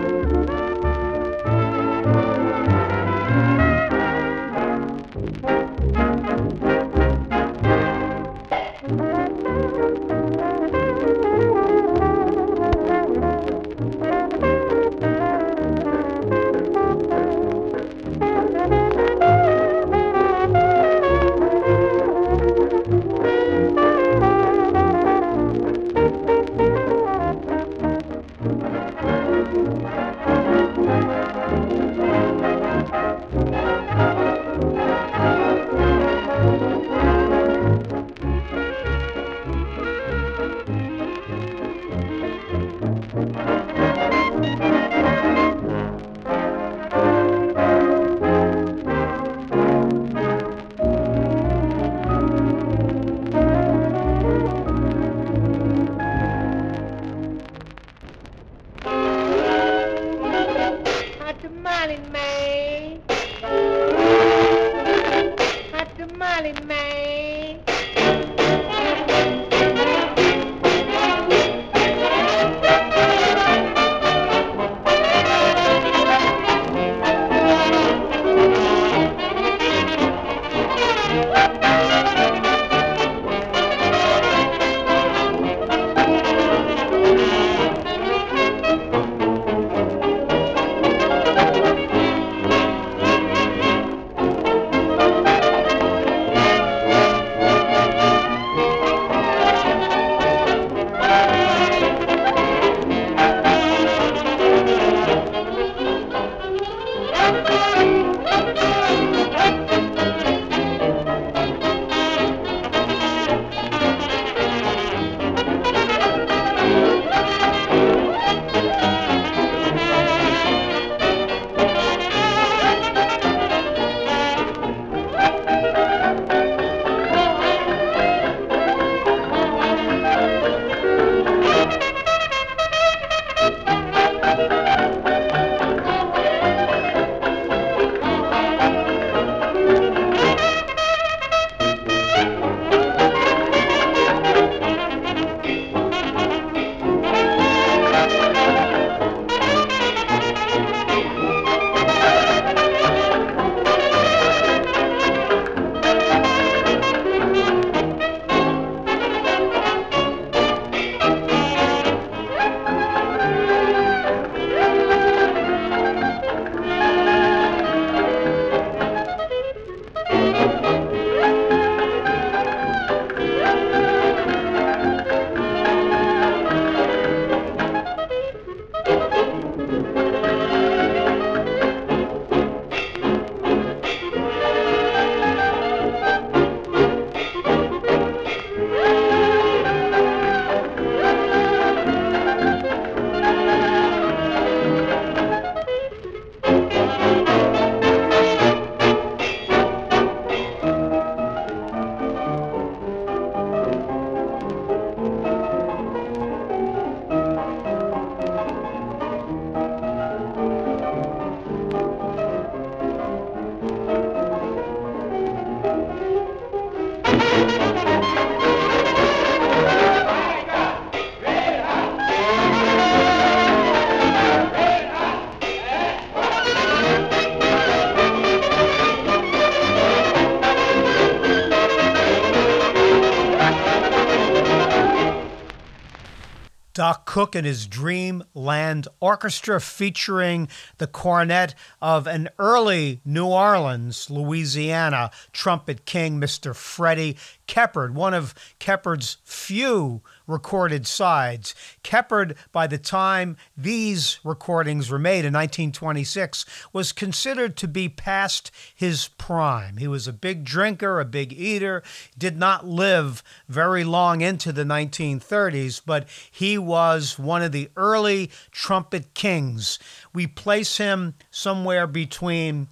Doc 236.81 237.05
Cook 237.05 237.35
and 237.35 237.47
his 237.47 237.67
Dreamland 237.67 238.89
Orchestra 239.01 239.61
featuring 239.61 240.49
the 240.79 240.87
cornet 240.87 241.55
of 241.83 242.07
an 242.07 242.31
early 242.39 243.03
New 243.05 243.27
Orleans, 243.27 244.09
Louisiana 244.09 245.11
trumpet 245.31 245.85
king, 245.85 246.19
Mr. 246.19 246.57
Freddie 246.57 247.19
Keppard, 247.47 247.93
one 247.93 248.15
of 248.15 248.35
Keppard's 248.59 249.19
few 249.25 250.01
recorded 250.31 250.87
sides. 250.87 251.55
Keppard, 251.83 252.37
by 252.53 252.67
the 252.67 252.79
time 252.79 253.37
these 253.57 254.21
recordings 254.25 254.89
were 254.91 254.99
made 254.99 255.25
in 255.25 255.35
1926, 255.35 256.45
was 256.73 256.93
considered 256.93 257.57
to 257.57 257.69
be 257.69 257.89
past 257.89 258.51
his 258.75 259.09
prime. 259.19 259.77
He 259.77 259.89
was 259.89 260.07
a 260.09 260.13
big 260.13 260.45
drinker, 260.45 261.01
a 261.01 261.05
big 261.05 261.33
eater, 261.33 261.83
did 262.17 262.39
not 262.39 262.67
live 262.67 263.23
very 263.49 263.85
long 263.85 264.21
into 264.21 264.53
the 264.53 264.65
1930s, 264.65 265.83
but 265.85 266.09
he 266.31 266.57
was 266.57 267.19
one 267.19 267.43
of 267.43 267.53
the 267.53 267.69
early 267.77 268.31
trumpet 268.51 269.15
kings. 269.15 269.79
We 270.13 270.27
place 270.27 270.77
him 270.77 271.15
somewhere 271.31 271.87
between 271.87 272.69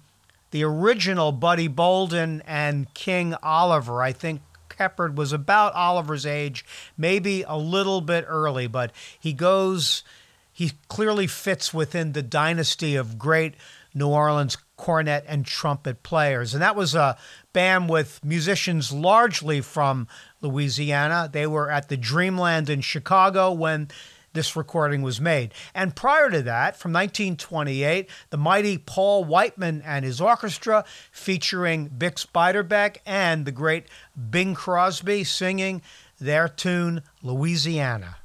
the 0.51 0.63
original 0.63 1.31
Buddy 1.31 1.67
Bolden 1.67 2.41
and 2.45 2.91
King 2.93 3.35
Oliver. 3.43 4.01
I 4.01 4.11
think 4.13 4.41
Keppard 4.79 5.15
was 5.15 5.33
about 5.33 5.73
Oliver's 5.73 6.25
age, 6.25 6.65
maybe 6.97 7.43
a 7.43 7.57
little 7.57 8.01
bit 8.01 8.25
early, 8.27 8.67
but 8.67 8.91
he 9.19 9.33
goes, 9.33 10.03
he 10.51 10.73
clearly 10.87 11.27
fits 11.27 11.73
within 11.73 12.13
the 12.13 12.21
dynasty 12.21 12.95
of 12.95 13.19
great 13.19 13.55
New 13.93 14.07
Orleans 14.07 14.57
cornet 14.77 15.25
and 15.27 15.45
trumpet 15.45 16.03
players. 16.03 16.53
And 16.53 16.61
that 16.61 16.75
was 16.75 16.95
a 16.95 17.17
band 17.51 17.89
with 17.89 18.23
musicians 18.23 18.91
largely 18.91 19.61
from 19.61 20.07
Louisiana. 20.41 21.29
They 21.31 21.47
were 21.47 21.69
at 21.69 21.89
the 21.89 21.97
Dreamland 21.97 22.69
in 22.69 22.81
Chicago 22.81 23.51
when 23.51 23.89
this 24.33 24.55
recording 24.55 25.01
was 25.01 25.19
made. 25.19 25.53
And 25.73 25.95
prior 25.95 26.29
to 26.29 26.41
that, 26.43 26.77
from 26.77 26.93
1928, 26.93 28.09
the 28.29 28.37
mighty 28.37 28.77
Paul 28.77 29.23
Whiteman 29.23 29.81
and 29.85 30.05
his 30.05 30.21
orchestra, 30.21 30.85
featuring 31.11 31.89
Bix 31.89 32.25
Beiderbecke 32.25 32.97
and 33.05 33.45
the 33.45 33.51
great 33.51 33.85
Bing 34.29 34.53
Crosby, 34.53 35.23
singing 35.23 35.81
their 36.19 36.47
tune, 36.47 37.01
Louisiana. 37.23 38.17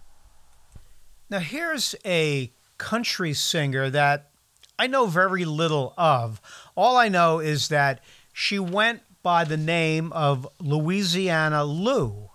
Now, 1.31 1.39
here's 1.39 1.95
a 2.05 2.53
country 2.79 3.33
singer 3.33 3.89
that 3.91 4.31
I 4.79 4.87
know 4.87 5.07
very 5.07 5.45
little 5.45 5.95
of. 5.97 6.41
All 6.75 6.97
I 6.97 7.09
know 7.09 7.39
is 7.39 7.69
that 7.69 8.01
she 8.33 8.59
went 8.59 9.03
by 9.23 9.45
the 9.45 9.57
name 9.57 10.13
of 10.13 10.47
Louisiana 10.61 11.65
Lou. 11.65 12.31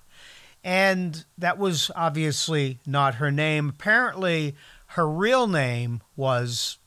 And 0.63 1.25
that 1.37 1.57
was 1.57 1.89
obviously 1.95 2.79
not 2.85 3.15
her 3.15 3.31
name. 3.31 3.69
Apparently, 3.69 4.55
her 4.87 5.07
real 5.07 5.47
name 5.47 6.01
was 6.15 6.77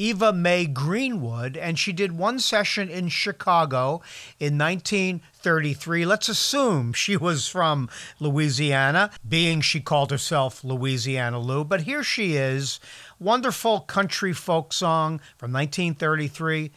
Eva 0.00 0.32
Mae 0.32 0.64
Greenwood, 0.64 1.56
and 1.56 1.76
she 1.76 1.92
did 1.92 2.16
one 2.16 2.38
session 2.38 2.88
in 2.88 3.08
Chicago 3.08 4.00
in 4.38 4.56
1933. 4.56 6.06
Let's 6.06 6.28
assume 6.28 6.92
she 6.92 7.16
was 7.16 7.48
from 7.48 7.88
Louisiana, 8.20 9.10
being 9.28 9.60
she 9.60 9.80
called 9.80 10.12
herself 10.12 10.62
Louisiana 10.62 11.40
Lou. 11.40 11.64
But 11.64 11.82
here 11.82 12.04
she 12.04 12.36
is, 12.36 12.78
wonderful 13.18 13.80
country 13.80 14.32
folk 14.32 14.72
song 14.72 15.20
from 15.36 15.52
1933. 15.52 16.70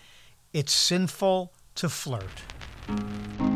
It's 0.51 0.73
sinful 0.73 1.53
to 1.75 1.89
flirt. 1.89 3.50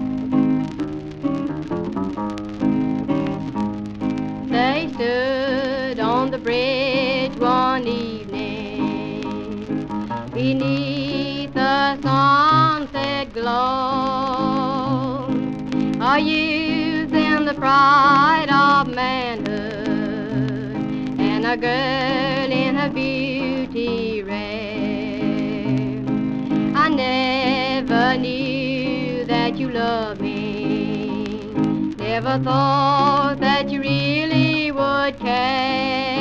Bridge 6.45 7.35
one 7.37 7.87
evening 7.87 8.77
beneath 10.31 11.51
the 11.55 11.99
sunset 12.03 13.33
glow. 13.33 15.25
for 15.97 16.19
youth 16.19 17.11
and 17.13 17.47
the 17.47 17.53
pride 17.55 18.51
of 18.51 18.87
manhood, 18.93 19.49
and 21.19 21.45
a 21.45 21.57
girl 21.57 22.51
in 22.63 22.75
her 22.75 22.89
beauty 22.89 24.21
rare. 24.21 26.03
I 26.75 26.89
never 26.89 28.17
knew 28.19 29.25
that 29.25 29.57
you 29.57 29.71
loved 29.71 30.21
me, 30.21 31.25
never 31.97 32.37
thought 32.43 33.39
that 33.39 33.71
you 33.71 33.81
really 33.81 34.71
would 34.71 35.19
care, 35.19 36.14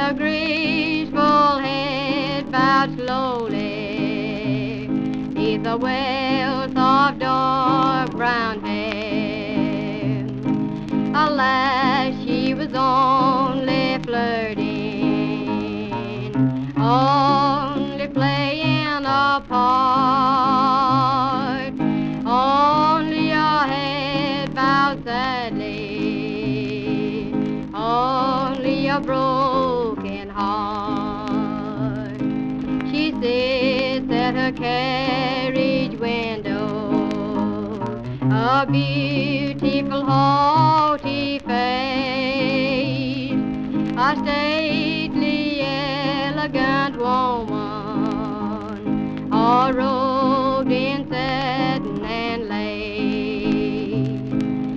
her 0.00 0.14
graceful 0.14 1.58
head 1.58 2.50
bowed 2.50 2.90
slowly 2.96 4.88
neath 5.34 5.62
the 5.62 5.76
wealth 5.76 6.74
of 6.74 7.18
dark 7.18 8.10
brown 8.12 8.64
hair. 8.64 10.24
Alas, 11.14 12.14
she 12.24 12.54
was 12.54 12.72
only 12.74 13.98
flirting, 14.04 14.72
only 16.78 18.08
playing 18.08 19.04
a 19.04 19.44
part, 19.46 20.69
a 38.60 38.66
beautiful 38.66 40.04
haughty 40.04 41.38
face, 41.38 43.32
a 43.96 44.16
stately 44.22 45.62
elegant 45.62 46.98
woman, 46.98 48.22
all 49.32 49.72
robed 49.72 50.70
in 50.70 51.08
satin 51.08 52.04
and 52.04 52.48
lace. 52.50 54.28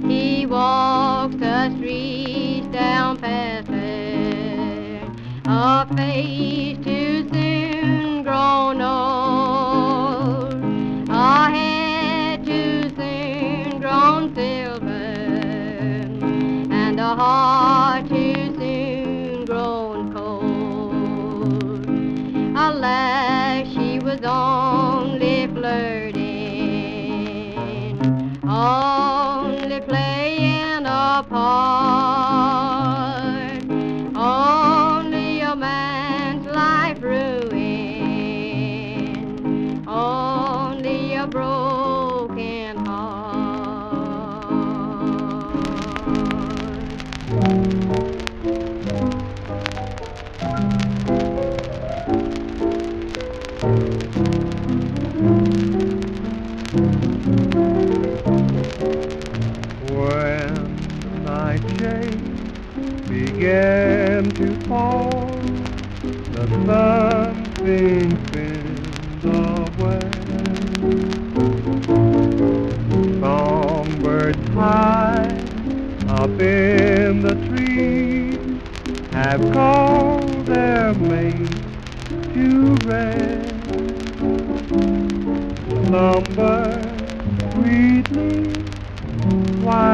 He 0.09 0.45
walks 0.45 1.35
the 1.35 1.75
streets 1.75 2.67
down 2.67 3.17
past 3.17 3.67
her, 3.67 5.01
a 5.45 5.85
face 5.93 6.92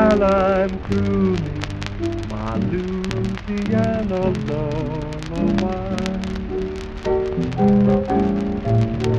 while 0.10 0.24
I'm 0.24 0.80
crooning 0.80 1.62
my 2.30 2.56
Louisiana 2.58 4.29
lullaby. 4.48 5.96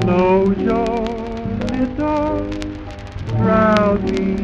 Close 0.00 0.58
your 0.58 1.06
little 1.70 2.50
drowsy 3.36 4.34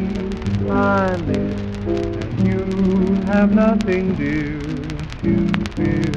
eyelids, 0.69 1.85
and 2.21 2.47
you 2.47 3.21
have 3.25 3.51
nothing 3.51 4.15
dear 4.15 4.61
to 5.23 5.65
fear. 5.75 6.16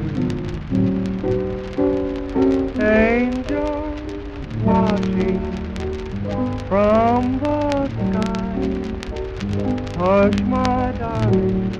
Hush, 10.00 10.40
my 10.40 10.92
darling, 10.92 11.70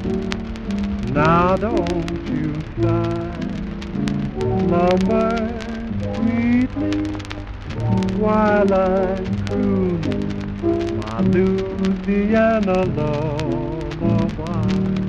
now 1.15 1.57
don't 1.57 2.29
you 2.29 2.53
sigh. 2.83 3.33
Slumber 4.39 5.59
sweetly 6.15 7.01
while 8.21 8.75
I'm 8.75 9.47
crooning 9.47 11.01
my 11.01 11.21
Louisiana 11.23 12.85
lullaby. 12.85 15.00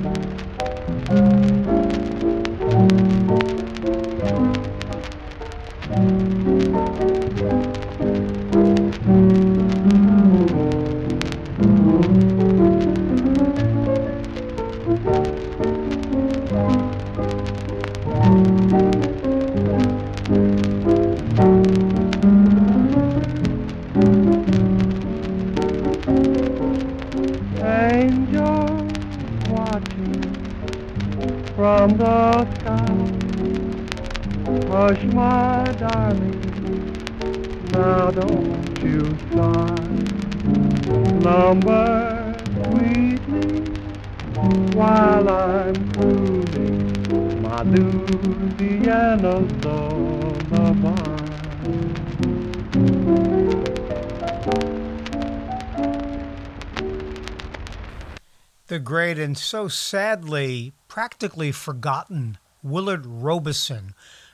The 58.72 58.78
great 58.78 59.18
and 59.18 59.36
so 59.36 59.68
sadly 59.68 60.72
practically 60.88 61.52
forgotten 61.52 62.38
Willard 62.62 63.04
Robison. 63.04 63.92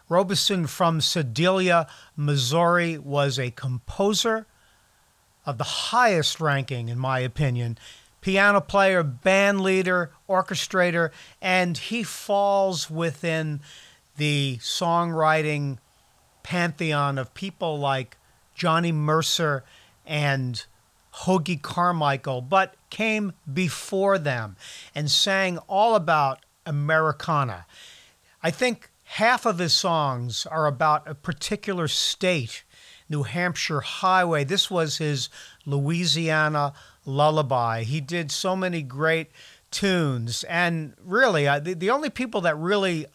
Robison 0.09 0.68
from 0.68 1.01
Sedalia, 1.01 1.89
Missouri, 2.14 2.99
was 2.99 3.36
a 3.36 3.51
composer 3.51 4.47
of 5.45 5.59
the 5.59 5.64
highest 5.64 6.41
ranking, 6.41 6.89
in 6.89 7.01
my 7.01 7.18
opinion. 7.18 7.78
Piano 8.20 8.61
player, 8.61 9.03
band 9.03 9.61
leader, 9.61 10.12
orchestrator, 10.28 11.11
and 11.43 11.76
he 11.76 12.05
falls 12.05 12.89
within 12.89 13.61
the 14.18 14.59
songwriting 14.61 15.78
pantheon 16.45 17.18
of 17.18 17.34
people 17.34 17.76
like 17.76 18.16
Johnny 18.55 18.93
Mercer 18.93 19.64
and 20.07 20.64
Hoagy 21.21 21.61
Carmichael, 21.61 22.41
but 22.41 22.75
came 22.91 23.33
before 23.53 24.19
them 24.19 24.57
and 24.95 25.11
sang 25.11 25.59
all 25.69 25.95
about 25.95 26.45
Americana. 26.64 27.66
I 28.43 28.51
think 28.51 28.91
half 29.05 29.47
of 29.47 29.59
his 29.59 29.73
songs 29.73 30.47
are 30.47 30.66
about 30.66 31.09
a 31.09 31.14
particular 31.14 31.89
state, 31.89 32.64
New 33.09 33.25
Hampshire 33.25 33.81
Highway. 33.81 34.45
This 34.45 34.71
was 34.71 34.99
his 34.99 35.29
Louisiana 35.66 36.73
lullaby. 37.05 37.83
He 37.83 38.01
did 38.01 38.31
so 38.31 38.55
many 38.55 38.83
great 38.83 39.31
tunes, 39.71 40.45
and 40.45 40.95
really, 41.03 41.45
the, 41.61 41.75
the 41.75 41.91
only 41.91 42.11
people 42.11 42.41
that 42.43 42.57
really 42.57 43.07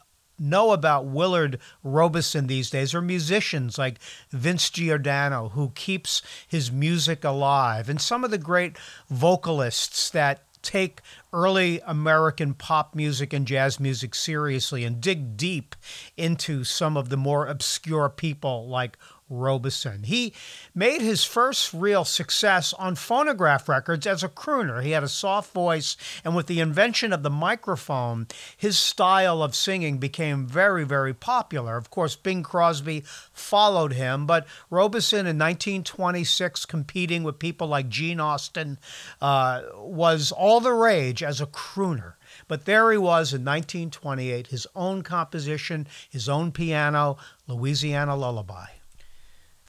know 0.44 0.72
about 0.72 1.06
Willard 1.06 1.60
Robison 1.84 2.48
these 2.48 2.70
days. 2.70 2.94
Are 2.94 3.02
musicians 3.02 3.78
like 3.78 4.00
Vince 4.32 4.70
Giordano, 4.70 5.50
who 5.50 5.72
keeps 5.76 6.22
his 6.48 6.72
music 6.72 7.24
alive, 7.24 7.90
and 7.90 8.02
some 8.02 8.24
of 8.24 8.32
the 8.32 8.38
great 8.38 8.78
vocalists 9.10 10.10
that 10.12 10.44
take 10.64 11.02
early 11.34 11.82
American 11.86 12.54
pop 12.54 12.96
music 12.96 13.34
and 13.34 13.46
jazz 13.46 13.80
music 13.80 14.16
seriously 14.16 14.84
and 14.84 15.02
dig 15.02 15.38
deep 15.38 15.76
into 16.16 16.64
some 16.64 16.96
of 16.98 17.10
the 17.10 17.18
more 17.18 17.48
obscure 17.48 18.10
people 18.10 18.68
like 18.68 18.98
Robison. 19.34 20.04
He 20.04 20.34
made 20.76 21.02
his 21.02 21.24
first 21.24 21.74
real 21.74 22.06
success 22.06 22.74
on 22.74 22.96
phonograph 22.96 23.68
records 23.68 24.06
as 24.06 24.24
a 24.24 24.30
crooner. 24.30 24.84
He 24.84 24.92
had 24.92 25.04
a 25.04 25.10
soft 25.10 25.54
voice, 25.54 25.98
and 26.24 26.36
with 26.36 26.48
the 26.48 26.60
invention 26.60 27.12
of 27.12 27.24
the 27.24 27.30
microphone, 27.30 28.28
his 28.56 28.78
style 28.78 29.42
of 29.42 29.56
singing 29.56 29.98
became 29.98 30.46
very, 30.46 30.84
very 30.84 31.14
popular. 31.14 31.78
Of 31.78 31.90
course, 31.90 32.16
Bing 32.16 32.44
Crosby 32.44 33.04
followed 33.34 33.94
him, 33.94 34.26
but 34.26 34.46
Robison 34.70 35.26
in 35.26 35.38
1926, 35.38 36.66
competing 36.66 37.24
with 37.24 37.40
people 37.40 37.68
like 37.68 37.90
Gene 37.90 38.20
Austin, 38.20 38.78
uh, 39.22 39.62
was 39.76 40.32
all 40.32 40.60
the 40.60 40.74
rage 40.74 41.24
as 41.24 41.42
a 41.42 41.48
crooner. 41.48 42.14
But 42.48 42.66
there 42.66 42.92
he 42.92 42.98
was 42.98 43.34
in 43.34 43.46
1928, 43.46 44.48
his 44.48 44.68
own 44.76 45.02
composition, 45.04 45.88
his 46.10 46.28
own 46.28 46.52
piano, 46.52 47.18
Louisiana 47.48 48.16
Lullaby. 48.16 48.83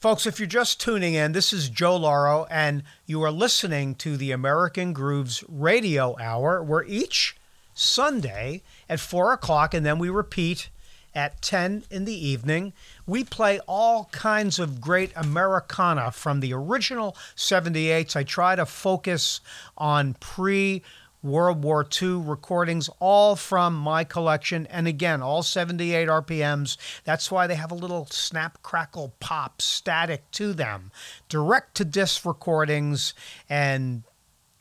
Folks, 0.04 0.26
if 0.26 0.38
you're 0.38 0.46
just 0.46 0.82
tuning 0.82 1.14
in, 1.14 1.32
this 1.32 1.50
is 1.50 1.70
Joe 1.70 1.96
Lauro, 1.96 2.46
and 2.50 2.82
you 3.06 3.22
are 3.22 3.30
listening 3.30 3.94
to 3.94 4.18
the 4.18 4.32
American 4.32 4.92
Grooves 4.92 5.42
Radio 5.48 6.14
Hour, 6.20 6.62
where 6.62 6.84
each 6.84 7.38
Sunday 7.72 8.60
at 8.86 9.00
4 9.00 9.32
o'clock, 9.32 9.72
and 9.72 9.86
then 9.86 9.98
we 9.98 10.10
repeat 10.10 10.68
at 11.14 11.40
10 11.40 11.84
in 11.90 12.04
the 12.04 12.12
evening, 12.12 12.74
we 13.06 13.24
play 13.24 13.60
all 13.66 14.10
kinds 14.12 14.58
of 14.58 14.78
great 14.78 15.10
Americana 15.16 16.10
from 16.10 16.40
the 16.40 16.52
original 16.52 17.16
78s. 17.34 18.14
I 18.14 18.24
try 18.24 18.56
to 18.56 18.66
focus 18.66 19.40
on 19.78 20.16
pre 20.20 20.82
World 21.24 21.64
War 21.64 21.86
II 22.00 22.16
recordings, 22.16 22.90
all 23.00 23.34
from 23.34 23.74
my 23.74 24.04
collection. 24.04 24.66
And 24.66 24.86
again, 24.86 25.22
all 25.22 25.42
78 25.42 26.06
RPMs. 26.06 26.76
That's 27.04 27.30
why 27.30 27.46
they 27.46 27.54
have 27.54 27.72
a 27.72 27.76
little 27.76 28.06
snap, 28.10 28.62
crackle, 28.62 29.14
pop 29.18 29.62
static 29.62 30.30
to 30.32 30.52
them. 30.52 30.92
Direct 31.28 31.74
to 31.76 31.84
disc 31.84 32.24
recordings 32.24 33.14
and 33.48 34.04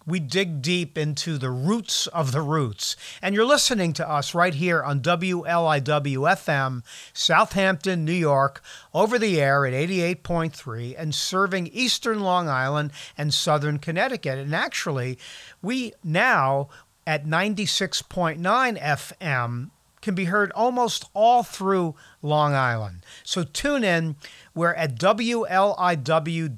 we 0.05 0.19
dig 0.19 0.61
deep 0.61 0.97
into 0.97 1.37
the 1.37 1.49
roots 1.49 2.07
of 2.07 2.31
the 2.31 2.41
roots. 2.41 2.95
And 3.21 3.33
you're 3.33 3.45
listening 3.45 3.93
to 3.93 4.09
us 4.09 4.33
right 4.33 4.53
here 4.53 4.83
on 4.83 5.01
WLIW 5.01 5.83
FM, 5.83 6.83
Southampton, 7.13 8.03
New 8.03 8.11
York, 8.11 8.61
over 8.93 9.17
the 9.17 9.41
air 9.41 9.65
at 9.65 9.73
88.3 9.73 10.95
and 10.97 11.15
serving 11.15 11.67
eastern 11.67 12.19
Long 12.21 12.49
Island 12.49 12.91
and 13.17 13.33
southern 13.33 13.79
Connecticut. 13.79 14.37
And 14.37 14.53
actually, 14.53 15.17
we 15.61 15.93
now 16.03 16.69
at 17.05 17.25
96.9 17.25 18.39
FM 18.79 19.69
can 20.03 20.13
be 20.13 20.25
heard 20.25 20.51
almost 20.51 21.09
all 21.13 21.41
through 21.43 21.95
Long 22.21 22.53
Island. 22.53 23.05
So 23.23 23.43
tune 23.43 23.85
in. 23.85 24.17
We're 24.53 24.73
at 24.73 24.99
WLIW.org 24.99 26.49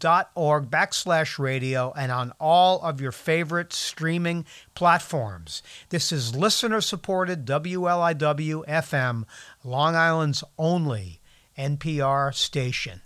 backslash 0.72 1.40
radio 1.40 1.94
and 1.96 2.12
on 2.12 2.34
all 2.40 2.82
of 2.82 3.00
your 3.00 3.12
favorite 3.14 3.72
streaming 3.72 4.46
platforms. 4.74 5.62
This 5.90 6.12
is 6.12 6.36
listener 6.36 6.82
supported 6.82 7.46
WLIW 7.46 8.66
FM, 8.66 9.26
Long 9.64 9.96
Island's 9.96 10.44
only 10.58 11.22
NPR 11.58 12.34
station. 12.34 13.02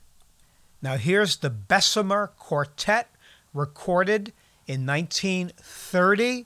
Now 0.82 0.96
here's 0.96 1.38
the 1.38 1.50
Bessemer 1.50 2.32
Quartet 2.38 3.10
recorded 3.54 4.32
in 4.66 4.86
1930, 4.86 6.46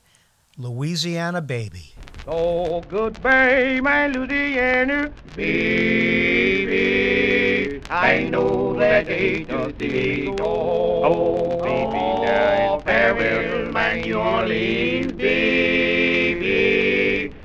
Louisiana 0.58 1.42
Baby. 1.42 1.94
Oh, 2.28 2.82
goodbye, 2.82 3.80
my 3.82 4.08
Louisiana 4.08 5.12
baby. 5.36 6.74
I 7.90 8.24
know 8.24 8.78
that 8.80 9.08
they 9.08 9.44
just 9.44 9.78
did 9.78 10.38
go. 10.38 11.04
Oh, 11.04 11.62
baby, 11.64 12.00
now 12.26 12.82
farewell, 12.86 13.72
my 13.72 14.02
New 14.02 14.16
Orleans 14.16 15.14
baby. 15.14 15.54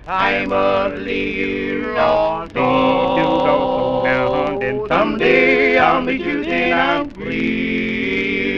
I 0.07 0.47
must 0.47 0.97
leave 1.03 1.83
you 1.83 1.97
all 1.97 2.49
so 2.49 4.03
now 4.05 4.61
and 4.61 4.89
someday 4.89 5.77
I'll 5.79 6.01
meet 6.03 6.21
you 6.21 6.45
then 6.45 6.79
I'm 6.79 7.11
free. 7.11 8.49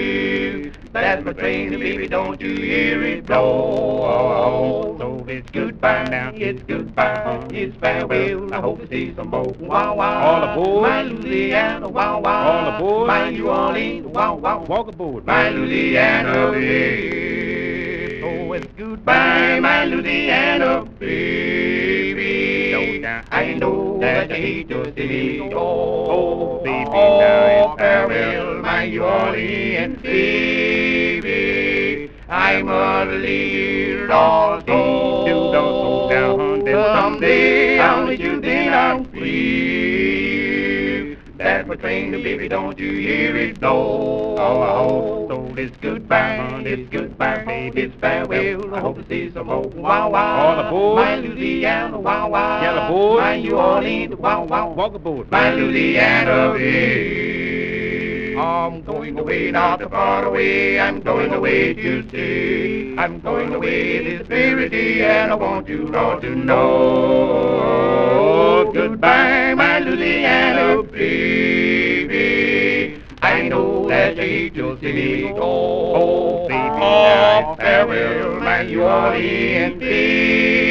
That's 0.93 1.25
my 1.25 1.33
train, 1.33 1.71
baby, 1.71 2.09
don't 2.09 2.41
you 2.41 2.55
hear 2.57 3.03
it 3.03 3.27
blow? 3.27 4.90
It's 5.31 5.49
goodbye 5.53 6.09
now, 6.09 6.33
it's 6.35 6.61
goodbye, 6.65 7.47
it's 7.53 7.79
farewell. 7.79 8.53
I 8.53 8.61
hope 8.61 8.81
to 8.81 8.89
see 8.89 9.15
some 9.15 9.29
more. 9.29 9.55
Wow, 9.61 9.95
wow. 9.95 10.25
All 10.25 10.43
aboard. 10.43 10.83
My 10.83 11.03
Louisiana, 11.03 11.89
wow, 11.89 12.19
wow. 12.19 12.51
All 12.51 12.75
aboard. 12.75 13.07
My 13.07 13.31
New 13.31 13.49
Orleans, 13.49 14.07
wow, 14.07 14.35
wow. 14.35 14.65
Walk 14.65 14.89
aboard. 14.89 15.25
My 15.27 15.51
Louisiana, 15.51 16.51
baby. 16.51 18.23
Oh, 18.25 18.53
it's 18.55 18.67
goodbye, 18.77 19.61
my 19.61 19.85
Louisiana, 19.85 20.85
baby. 20.99 23.07
I 23.07 23.55
know 23.55 24.01
that 24.01 24.33
I 24.33 24.35
hate 24.35 24.69
your 24.69 24.87
city. 24.87 25.49
Oh, 25.55 26.61
baby, 26.65 26.89
oh, 26.89 27.21
now 27.21 27.71
it's 27.71 27.79
farewell, 27.79 28.63
my 28.63 28.89
New 28.89 29.05
Orleans, 29.05 30.03
baby. 30.03 32.11
I 32.29 32.63
must 32.63 33.13
leave 33.13 34.11
all 34.11 34.61
Don't 35.61 35.83
slow 35.83 36.09
down, 36.09 36.65
then 36.65 36.75
Someday 36.97 37.79
I'll 37.81 38.07
meet 38.07 38.21
you, 38.21 38.41
then 38.41 38.73
I'm 38.73 39.05
free. 39.11 41.19
That's 41.37 41.69
my 41.69 41.77
train, 41.77 42.13
baby, 42.13 42.49
don't 42.49 42.79
you 42.79 42.93
hear 42.93 43.37
it 43.37 43.61
blow? 43.61 44.37
Oh, 44.39 44.39
oh, 44.39 44.63
oh, 44.63 45.29
so 45.29 45.55
it's 45.57 45.77
goodbye, 45.83 46.63
it's 46.65 46.89
goodbye, 46.91 47.45
baby, 47.45 47.83
it's 47.83 47.95
farewell. 48.01 48.75
I 48.75 48.81
hope 48.81 48.97
to 48.97 49.05
see 49.07 49.31
some 49.33 49.49
more. 49.49 49.69
Wow, 49.69 50.09
wow. 50.11 50.39
All 50.39 50.59
aboard. 50.67 50.97
My 50.97 51.17
Louisiana, 51.17 52.01
wow, 52.01 52.31
wow. 52.31 52.61
Get 52.63 52.79
aboard. 52.85 53.21
My 53.21 53.39
New 53.41 53.57
Orleans, 53.57 54.15
wow, 54.17 54.45
wow. 54.45 54.73
Walk 54.73 54.95
aboard. 54.95 55.31
My 55.31 55.53
Louisiana, 55.53 56.55
babe. 56.57 57.40
I'm 58.41 58.83
going 58.83 59.19
away, 59.19 59.51
not 59.51 59.83
far 59.91 60.25
away. 60.25 60.81
I'm 60.81 61.01
going 61.01 61.35
away 61.35 61.75
to 61.75 62.09
stay. 62.09 62.97
I'm 62.97 63.21
going 63.21 63.53
away 63.53 64.03
this 64.03 64.27
very 64.27 64.71
day, 64.71 65.05
and 65.05 65.31
I 65.31 65.35
want 65.35 65.69
you 65.69 65.95
all 65.95 66.19
to 66.21 66.35
know. 66.35 67.61
Goodbye, 68.73 69.53
my 69.55 69.81
Louisiana 69.81 70.83
baby. 70.85 72.11
I 73.21 73.43
know 73.43 73.87
that 73.89 74.17
you 74.17 74.23
hate 74.23 74.55
your 74.55 74.79
city. 74.81 75.31
Oh, 75.37 76.49
baby, 76.49 76.59
oh. 76.59 77.05
now 77.05 77.57
farewell, 77.57 78.41
my 78.41 78.63
New 78.63 78.83
Orleans 78.83 79.79
baby. 79.79 80.70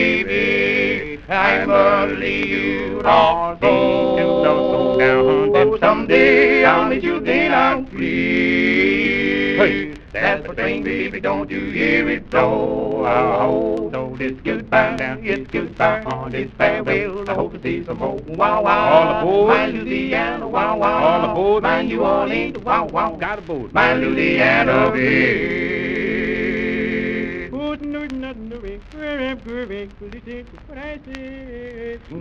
I 1.29 1.63
must 1.63 2.15
leave 2.15 2.47
you 2.47 3.01
all 3.05 3.55
so 3.61 4.97
down. 4.97 5.51
Then 5.53 5.67
oh, 5.67 5.77
someday 5.79 6.65
I'll 6.65 6.89
meet 6.89 7.03
you, 7.03 7.19
then 7.19 7.53
I'm 7.53 7.85
free. 7.85 9.57
Hey. 9.57 9.95
That's 10.11 10.47
the 10.47 10.55
thing, 10.55 10.83
baby, 10.83 11.19
don't 11.19 11.51
you 11.51 11.69
hear 11.69 12.09
it 12.09 12.31
blow? 12.31 13.05
Oh, 13.05 13.91
so 13.91 14.17
it's 14.19 14.41
goodbye, 14.41 14.95
now 14.95 15.17
it's 15.21 15.47
goodbye, 15.51 16.03
on 16.05 16.31
this 16.31 16.49
farewell. 16.57 17.29
I 17.29 17.35
hope 17.35 17.53
to 17.53 17.61
see 17.61 17.85
some 17.85 17.99
more. 17.99 18.15
Wow, 18.15 18.63
wow. 18.63 18.89
All 18.89 19.21
aboard. 19.21 19.49
My 19.49 19.67
Louisiana, 19.67 20.47
wow, 20.47 20.77
wow. 20.79 21.03
All 21.03 21.31
aboard. 21.31 21.61
My 21.61 21.83
New 21.83 22.01
Orleans, 22.01 22.57
wow, 22.57 22.87
wow. 22.87 23.15
Got 23.17 23.39
aboard. 23.39 23.71
My 23.71 23.93
Louisiana, 23.93 24.91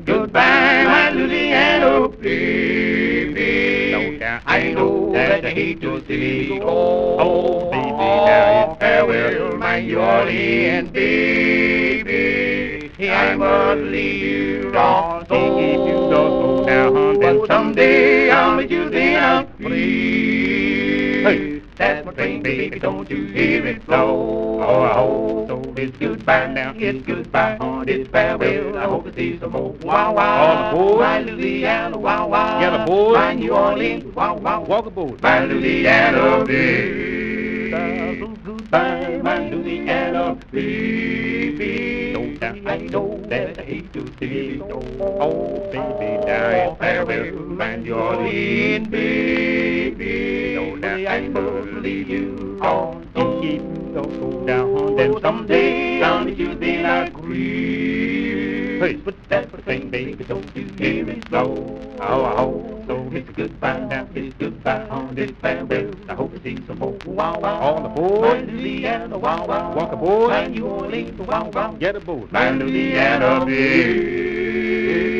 Goodbye, 0.04 0.84
my 0.84 1.10
Louisiana 1.10 2.08
baby. 2.08 4.18
I 4.46 4.72
know 4.72 5.12
that 5.12 5.44
I 5.44 5.50
hate 5.50 5.82
your 5.82 6.00
city. 6.00 6.58
Oh, 6.62 7.70
baby, 7.70 7.90
now 7.90 8.76
my 9.58 9.80
New 9.80 9.98
Orleans 9.98 10.90
baby. 10.90 12.90
I 13.00 13.36
must 13.36 13.80
leave 13.82 14.22
you 14.22 14.72
on. 14.76 15.26
So 15.28 15.58
if 15.58 15.88
you 15.88 15.94
go 16.10 16.40
so 16.40 16.64
down, 16.66 17.20
then 17.20 17.46
someday 17.46 18.30
I'll 18.30 18.56
meet 18.56 18.70
you 18.70 18.90
free. 18.90 19.48
Hey. 19.58 20.17
That's 21.78 22.04
my 22.04 22.12
train, 22.12 22.42
baby, 22.42 22.80
don't 22.80 23.08
you 23.08 23.26
hear 23.26 23.64
it 23.64 23.86
blow? 23.86 24.60
Oh, 24.60 24.82
I 24.82 24.94
hope 24.94 25.46
so. 25.46 25.74
It's 25.76 25.96
goodbye 25.96 26.48
now, 26.48 26.72
it's 26.74 27.06
goodbye, 27.06 27.56
on 27.58 27.88
it's 27.88 28.10
farewell. 28.10 28.76
I 28.76 28.82
hope 28.86 29.04
to 29.04 29.14
see 29.14 29.38
some 29.38 29.52
more. 29.52 29.70
Wow, 29.74 30.14
wow. 30.14 30.72
All 30.72 30.80
aboard. 30.80 30.98
My 30.98 31.20
Louisiana, 31.20 31.96
wow, 31.96 32.26
wow. 32.26 32.58
Get 32.58 32.74
aboard. 32.74 33.14
My 33.14 33.34
New 33.34 33.52
Orleans, 33.52 34.12
wow, 34.12 34.36
wow. 34.38 34.60
Walk 34.62 34.86
aboard. 34.86 35.22
My 35.22 35.44
Louisiana 35.44 36.44
baby. 36.44 38.26
Goodbye, 38.44 39.20
my 39.22 39.48
Louisiana 39.48 40.36
baby. 40.50 41.27
I 42.66 42.78
know 42.78 43.20
that 43.28 43.58
I 43.58 43.62
hate 43.62 43.92
to 43.92 44.06
see 44.18 44.26
you 44.26 44.58
go. 44.58 44.82
Oh, 45.20 45.70
baby, 45.70 46.26
die 46.26 46.74
farewell, 46.78 47.34
my 47.34 47.76
New 47.76 47.94
Orleans 47.94 48.88
baby. 48.88 50.54
No, 50.80 51.08
I 51.08 51.20
leave 51.80 52.08
you 52.08 52.58
on. 52.62 53.08
Don't 53.14 53.36
oh, 53.36 53.40
keep 53.40 53.62
don't 53.94 54.20
go 54.20 54.46
down. 54.46 54.96
Then 54.96 55.14
oh, 55.14 55.20
someday 55.20 56.02
I'll 56.02 56.24
meet 56.24 56.38
you, 56.38 56.54
then 56.54 56.86
I 56.86 57.08
but 58.78 59.16
that's 59.28 59.50
the 59.50 59.62
thing, 59.62 59.90
baby, 59.90 60.24
don't 60.24 60.56
you 60.56 60.66
hear 60.78 61.08
it 61.08 61.28
blow? 61.30 61.96
Oh, 62.00 62.24
I 62.24 62.36
hope 62.36 62.86
so. 62.86 63.10
It's 63.12 63.28
goodbye 63.30 63.80
now, 63.80 64.08
it's 64.14 64.36
goodbye 64.38 64.86
on 64.88 65.14
this 65.14 65.32
farewell. 65.42 65.90
I 66.08 66.14
hope 66.14 66.32
to 66.34 66.42
see 66.42 66.58
some 66.66 66.78
more. 66.78 66.96
Wow, 67.04 67.40
wow. 67.40 67.60
All. 67.60 68.20
My 68.20 68.40
Louisiana, 68.40 69.18
wow, 69.18 69.46
wow. 69.46 69.74
Walk 69.74 69.92
aboard. 69.92 70.50
New 70.50 70.66
Orleans, 70.66 71.18
wow, 71.18 71.50
wow. 71.52 71.72
Get 71.72 71.96
aboard. 71.96 72.32
Louisiana 72.32 73.44
baby. 73.44 75.17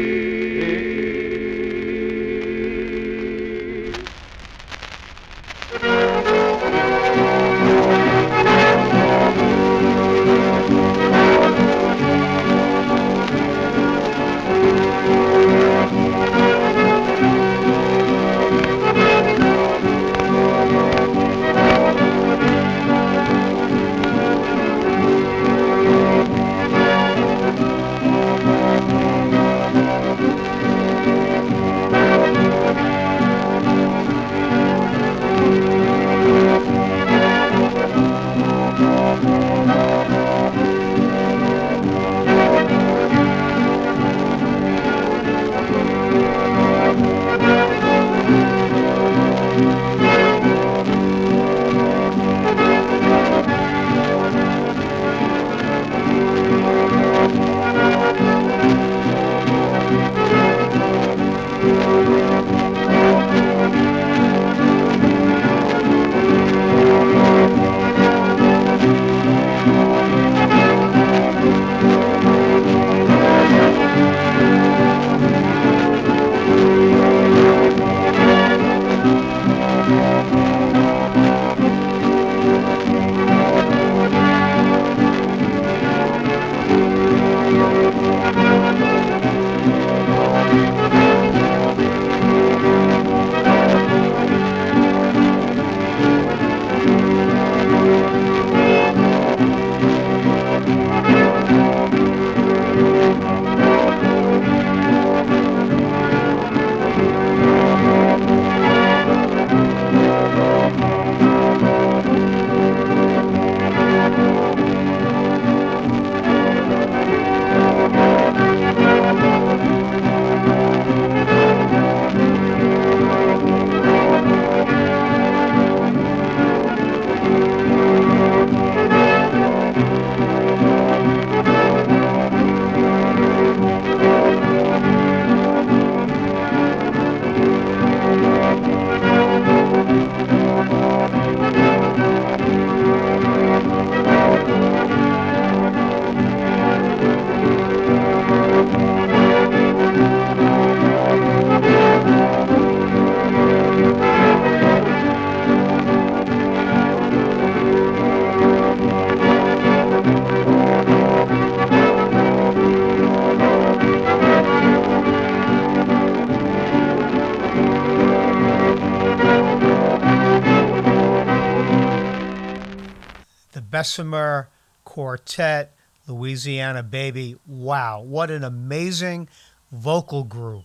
Bessemer 173.79 174.49
Quartet, 174.85 175.73
Louisiana 176.09 176.83
Baby. 176.83 177.37
Wow, 177.47 178.01
what 178.01 178.29
an 178.29 178.43
amazing 178.43 179.29
vocal 179.71 180.25
group. 180.25 180.65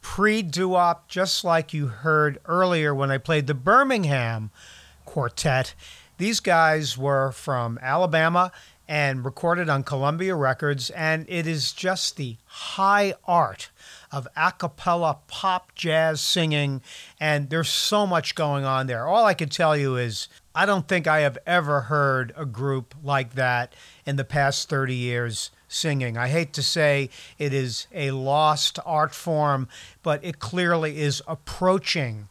Pre 0.00 0.42
doo-wop, 0.42 1.08
just 1.08 1.42
like 1.42 1.74
you 1.74 1.88
heard 1.88 2.38
earlier 2.44 2.94
when 2.94 3.10
I 3.10 3.18
played 3.18 3.48
the 3.48 3.54
Birmingham 3.54 4.52
Quartet. 5.04 5.74
These 6.18 6.38
guys 6.38 6.96
were 6.96 7.32
from 7.32 7.80
Alabama 7.82 8.52
and 8.86 9.24
recorded 9.24 9.68
on 9.68 9.82
Columbia 9.82 10.36
Records, 10.36 10.90
and 10.90 11.26
it 11.28 11.48
is 11.48 11.72
just 11.72 12.16
the 12.16 12.36
high 12.44 13.14
art 13.24 13.70
of 14.12 14.28
a 14.36 14.52
cappella 14.52 15.18
pop 15.26 15.74
jazz 15.74 16.20
singing, 16.20 16.80
and 17.18 17.50
there's 17.50 17.68
so 17.68 18.06
much 18.06 18.36
going 18.36 18.64
on 18.64 18.86
there. 18.86 19.08
All 19.08 19.24
I 19.24 19.34
can 19.34 19.48
tell 19.48 19.76
you 19.76 19.96
is 19.96 20.28
I 20.56 20.64
don't 20.64 20.88
think 20.88 21.06
I 21.06 21.20
have 21.20 21.36
ever 21.46 21.82
heard 21.82 22.32
a 22.34 22.46
group 22.46 22.94
like 23.04 23.34
that 23.34 23.74
in 24.06 24.16
the 24.16 24.24
past 24.24 24.70
30 24.70 24.94
years 24.94 25.50
singing. 25.68 26.16
I 26.16 26.28
hate 26.28 26.54
to 26.54 26.62
say 26.62 27.10
it 27.38 27.52
is 27.52 27.86
a 27.92 28.12
lost 28.12 28.78
art 28.86 29.14
form, 29.14 29.68
but 30.02 30.24
it 30.24 30.38
clearly 30.38 30.98
is 30.98 31.22
approaching 31.28 32.28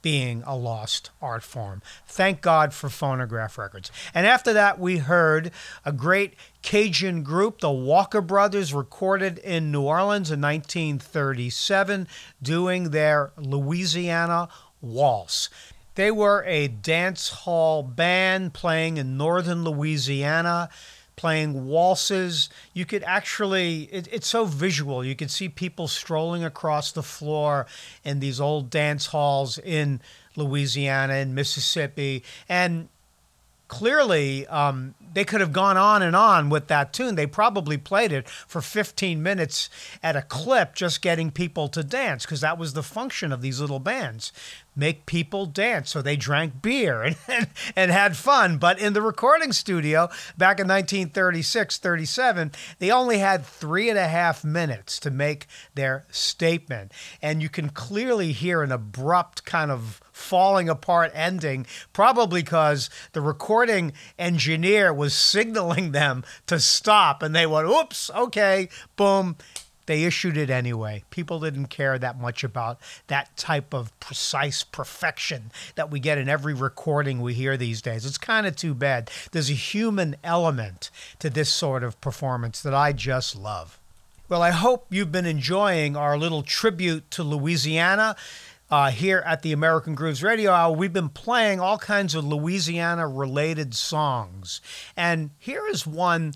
being 0.00 0.42
a 0.46 0.56
lost 0.56 1.10
art 1.20 1.42
form. 1.42 1.82
Thank 2.06 2.40
God 2.40 2.72
for 2.72 2.88
phonograph 2.88 3.58
records. 3.58 3.92
And 4.14 4.26
after 4.26 4.54
that, 4.54 4.78
we 4.78 4.98
heard 4.98 5.50
a 5.84 5.92
great 5.92 6.36
Cajun 6.62 7.22
group, 7.22 7.60
the 7.60 7.70
Walker 7.70 8.22
Brothers, 8.22 8.72
recorded 8.72 9.36
in 9.40 9.70
New 9.70 9.82
Orleans 9.82 10.30
in 10.30 10.40
1937, 10.40 12.08
doing 12.42 12.90
their 12.92 13.32
Louisiana 13.36 14.48
Waltz. 14.80 15.50
They 15.98 16.12
were 16.12 16.44
a 16.46 16.68
dance 16.68 17.28
hall 17.28 17.82
band 17.82 18.54
playing 18.54 18.98
in 18.98 19.16
northern 19.16 19.64
Louisiana, 19.64 20.68
playing 21.16 21.66
waltzes. 21.66 22.50
You 22.72 22.86
could 22.86 23.02
actually, 23.02 23.88
it, 23.90 24.06
it's 24.12 24.28
so 24.28 24.44
visual. 24.44 25.04
You 25.04 25.16
could 25.16 25.32
see 25.32 25.48
people 25.48 25.88
strolling 25.88 26.44
across 26.44 26.92
the 26.92 27.02
floor 27.02 27.66
in 28.04 28.20
these 28.20 28.40
old 28.40 28.70
dance 28.70 29.06
halls 29.06 29.58
in 29.58 30.00
Louisiana 30.36 31.14
and 31.14 31.34
Mississippi. 31.34 32.22
And 32.48 32.90
clearly 33.68 34.46
um, 34.48 34.94
they 35.12 35.24
could 35.24 35.40
have 35.40 35.52
gone 35.52 35.76
on 35.76 36.02
and 36.02 36.16
on 36.16 36.50
with 36.50 36.68
that 36.68 36.92
tune. 36.92 37.14
They 37.14 37.26
probably 37.26 37.76
played 37.76 38.12
it 38.12 38.28
for 38.28 38.60
15 38.60 39.22
minutes 39.22 39.70
at 40.02 40.16
a 40.16 40.22
clip, 40.22 40.74
just 40.74 41.02
getting 41.02 41.30
people 41.30 41.68
to 41.68 41.84
dance, 41.84 42.24
because 42.24 42.40
that 42.40 42.58
was 42.58 42.72
the 42.72 42.82
function 42.82 43.32
of 43.32 43.42
these 43.42 43.60
little 43.60 43.78
bands 43.78 44.32
make 44.78 45.06
people 45.06 45.44
dance. 45.44 45.90
So 45.90 46.00
they 46.00 46.16
drank 46.16 46.62
beer 46.62 47.02
and, 47.02 47.16
and, 47.26 47.48
and, 47.74 47.90
had 47.90 48.16
fun. 48.16 48.58
But 48.58 48.78
in 48.78 48.92
the 48.92 49.02
recording 49.02 49.52
studio 49.52 50.08
back 50.38 50.60
in 50.60 50.68
1936 50.68 51.78
37, 51.78 52.52
they 52.78 52.90
only 52.90 53.18
had 53.18 53.44
three 53.44 53.90
and 53.90 53.98
a 53.98 54.08
half 54.08 54.44
minutes 54.44 54.98
to 55.00 55.10
make 55.10 55.46
their 55.74 56.06
statement. 56.10 56.92
And 57.20 57.42
you 57.42 57.48
can 57.48 57.70
clearly 57.70 58.32
hear 58.32 58.62
an 58.62 58.70
abrupt 58.70 59.44
kind 59.44 59.70
of 59.70 60.00
falling 60.18 60.68
apart 60.68 61.12
ending, 61.14 61.66
probably 61.92 62.42
because 62.42 62.90
the 63.12 63.20
recording 63.20 63.92
engineer 64.18 64.92
was 64.92 65.14
signaling 65.14 65.92
them 65.92 66.24
to 66.46 66.60
stop 66.60 67.22
and 67.22 67.34
they 67.34 67.46
went, 67.46 67.68
oops, 67.68 68.10
okay, 68.14 68.68
boom. 68.96 69.36
They 69.86 70.04
issued 70.04 70.36
it 70.36 70.50
anyway. 70.50 71.02
People 71.08 71.40
didn't 71.40 71.68
care 71.68 71.98
that 71.98 72.20
much 72.20 72.44
about 72.44 72.78
that 73.06 73.34
type 73.38 73.72
of 73.72 73.98
precise 74.00 74.62
perfection 74.62 75.50
that 75.76 75.90
we 75.90 75.98
get 75.98 76.18
in 76.18 76.28
every 76.28 76.52
recording 76.52 77.22
we 77.22 77.32
hear 77.32 77.56
these 77.56 77.80
days. 77.80 78.04
It's 78.04 78.18
kind 78.18 78.46
of 78.46 78.54
too 78.54 78.74
bad. 78.74 79.10
There's 79.32 79.48
a 79.48 79.54
human 79.54 80.16
element 80.22 80.90
to 81.20 81.30
this 81.30 81.50
sort 81.50 81.82
of 81.82 81.98
performance 82.02 82.60
that 82.60 82.74
I 82.74 82.92
just 82.92 83.34
love. 83.34 83.78
Well, 84.28 84.42
I 84.42 84.50
hope 84.50 84.84
you've 84.90 85.10
been 85.10 85.24
enjoying 85.24 85.96
our 85.96 86.18
little 86.18 86.42
tribute 86.42 87.10
to 87.12 87.22
Louisiana 87.22 88.14
uh, 88.70 88.90
here 88.90 89.22
at 89.24 89.42
the 89.42 89.52
American 89.52 89.94
Grooves 89.94 90.22
Radio 90.22 90.52
Hour, 90.52 90.76
we've 90.76 90.92
been 90.92 91.08
playing 91.08 91.60
all 91.60 91.78
kinds 91.78 92.14
of 92.14 92.24
Louisiana 92.24 93.08
related 93.08 93.74
songs. 93.74 94.60
And 94.96 95.30
here 95.38 95.66
is 95.66 95.86
one 95.86 96.34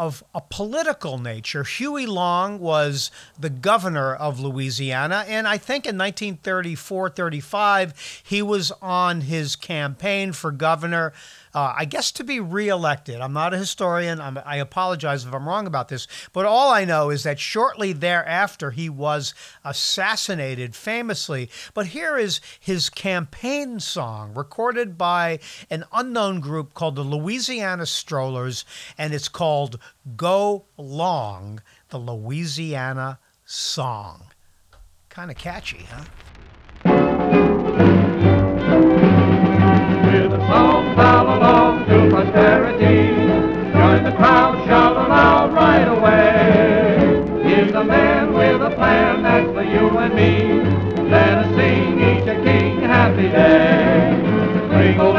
of 0.00 0.24
a 0.34 0.40
political 0.40 1.18
nature. 1.18 1.62
Huey 1.62 2.06
Long 2.06 2.58
was 2.58 3.10
the 3.38 3.50
governor 3.50 4.14
of 4.14 4.40
Louisiana, 4.40 5.26
and 5.28 5.46
I 5.46 5.58
think 5.58 5.84
in 5.84 5.98
1934 5.98 7.10
35, 7.10 8.22
he 8.24 8.40
was 8.40 8.72
on 8.80 9.20
his 9.20 9.56
campaign 9.56 10.32
for 10.32 10.52
governor 10.52 11.12
uh, 11.52 11.74
I 11.76 11.84
guess 11.84 12.12
to 12.12 12.24
be 12.24 12.38
reelected. 12.38 13.20
I'm 13.20 13.32
not 13.32 13.54
a 13.54 13.58
historian. 13.58 14.20
I'm, 14.20 14.38
i 14.44 14.56
apologize 14.56 15.24
if 15.24 15.34
I'm 15.34 15.48
wrong 15.48 15.66
about 15.66 15.88
this. 15.88 16.06
But 16.32 16.46
all 16.46 16.70
I 16.70 16.84
know 16.84 17.10
is 17.10 17.24
that 17.24 17.40
shortly 17.40 17.92
thereafter, 17.92 18.70
he 18.70 18.88
was 18.88 19.34
assassinated 19.64 20.76
famously. 20.76 21.50
But 21.74 21.86
here 21.86 22.16
is 22.16 22.40
his 22.58 22.88
campaign 22.88 23.80
song 23.80 24.32
recorded 24.34 24.96
by 24.96 25.40
an 25.68 25.84
unknown 25.92 26.40
group 26.40 26.74
called 26.74 26.94
the 26.94 27.02
Louisiana 27.02 27.86
Strollers, 27.86 28.64
and 28.96 29.12
it's 29.12 29.28
called 29.28 29.78
Go 30.16 30.66
Long, 30.76 31.62
the 31.88 31.98
Louisiana 31.98 33.18
Song. 33.44 34.22
Kind 35.08 35.30
of 35.30 35.36
catchy, 35.36 35.86
huh? 35.90 36.04
With 40.04 40.32
a 40.32 40.46
song 40.48 40.94
follow 40.96 41.38
along 41.38 41.86
to 41.86 42.08
prosperity. 42.10 43.14
Join 43.72 44.04
the 44.04 44.12
crowd, 44.12 44.64
shout 44.66 44.96
aloud 44.96 45.52
right 45.52 45.88
away. 45.88 47.48
Here's 47.48 47.72
a 47.72 47.84
man 47.84 48.32
with 48.32 48.62
a 48.62 48.70
plan 48.70 49.22
that's 49.22 49.46
for 49.52 49.62
you 49.62 49.98
and 49.98 50.14
me. 50.14 51.10
Let 51.10 51.38
us 51.38 51.54
sing 51.56 51.98
each 51.98 52.28
a 52.28 52.42
king 52.44 52.80
happy 52.80 53.28
day. 53.28 54.16
Bring 54.68 55.00
old 55.00 55.16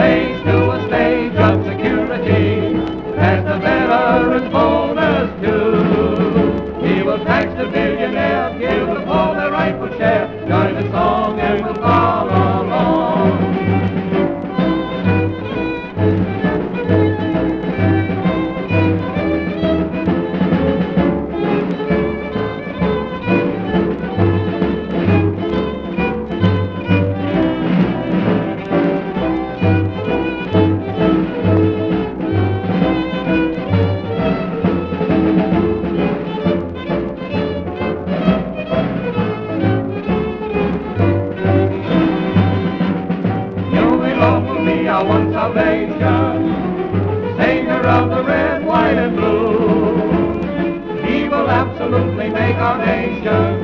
make 52.82 53.61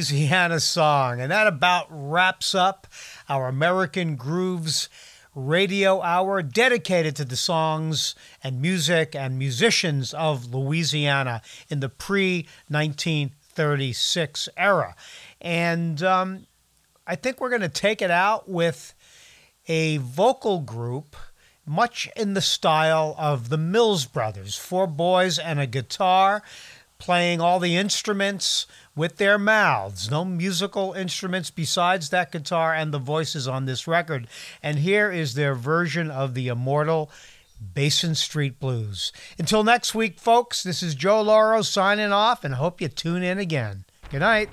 Louisiana 0.00 0.58
song. 0.60 1.20
And 1.20 1.30
that 1.30 1.46
about 1.46 1.86
wraps 1.90 2.54
up 2.54 2.86
our 3.28 3.48
American 3.48 4.16
Grooves 4.16 4.88
radio 5.34 6.00
hour 6.00 6.42
dedicated 6.42 7.14
to 7.16 7.24
the 7.26 7.36
songs 7.36 8.14
and 8.42 8.62
music 8.62 9.14
and 9.14 9.38
musicians 9.38 10.14
of 10.14 10.54
Louisiana 10.54 11.42
in 11.68 11.80
the 11.80 11.90
pre 11.90 12.48
1936 12.68 14.48
era. 14.56 14.96
And 15.38 16.02
um, 16.02 16.46
I 17.06 17.14
think 17.14 17.38
we're 17.38 17.50
going 17.50 17.60
to 17.60 17.68
take 17.68 18.00
it 18.00 18.10
out 18.10 18.48
with 18.48 18.94
a 19.68 19.98
vocal 19.98 20.60
group 20.60 21.14
much 21.66 22.08
in 22.16 22.32
the 22.32 22.40
style 22.40 23.14
of 23.18 23.50
the 23.50 23.58
Mills 23.58 24.06
Brothers 24.06 24.56
four 24.56 24.86
boys 24.86 25.38
and 25.38 25.60
a 25.60 25.66
guitar 25.66 26.42
playing 27.00 27.40
all 27.40 27.58
the 27.58 27.76
instruments 27.76 28.66
with 28.94 29.16
their 29.16 29.38
mouths. 29.38 30.10
No 30.10 30.24
musical 30.24 30.92
instruments 30.92 31.50
besides 31.50 32.10
that 32.10 32.30
guitar 32.30 32.74
and 32.74 32.92
the 32.92 32.98
voices 32.98 33.48
on 33.48 33.64
this 33.64 33.88
record. 33.88 34.28
And 34.62 34.78
here 34.78 35.10
is 35.10 35.34
their 35.34 35.54
version 35.54 36.10
of 36.10 36.34
the 36.34 36.48
immortal 36.48 37.10
Basin 37.74 38.14
Street 38.14 38.60
Blues. 38.60 39.12
Until 39.38 39.64
next 39.64 39.94
week, 39.94 40.18
folks, 40.18 40.62
this 40.62 40.82
is 40.82 40.94
Joe 40.94 41.22
Lauro 41.22 41.62
signing 41.62 42.12
off 42.12 42.44
and 42.44 42.54
hope 42.54 42.80
you 42.80 42.88
tune 42.88 43.22
in 43.22 43.38
again. 43.38 43.84
Good 44.10 44.20
night. 44.20 44.50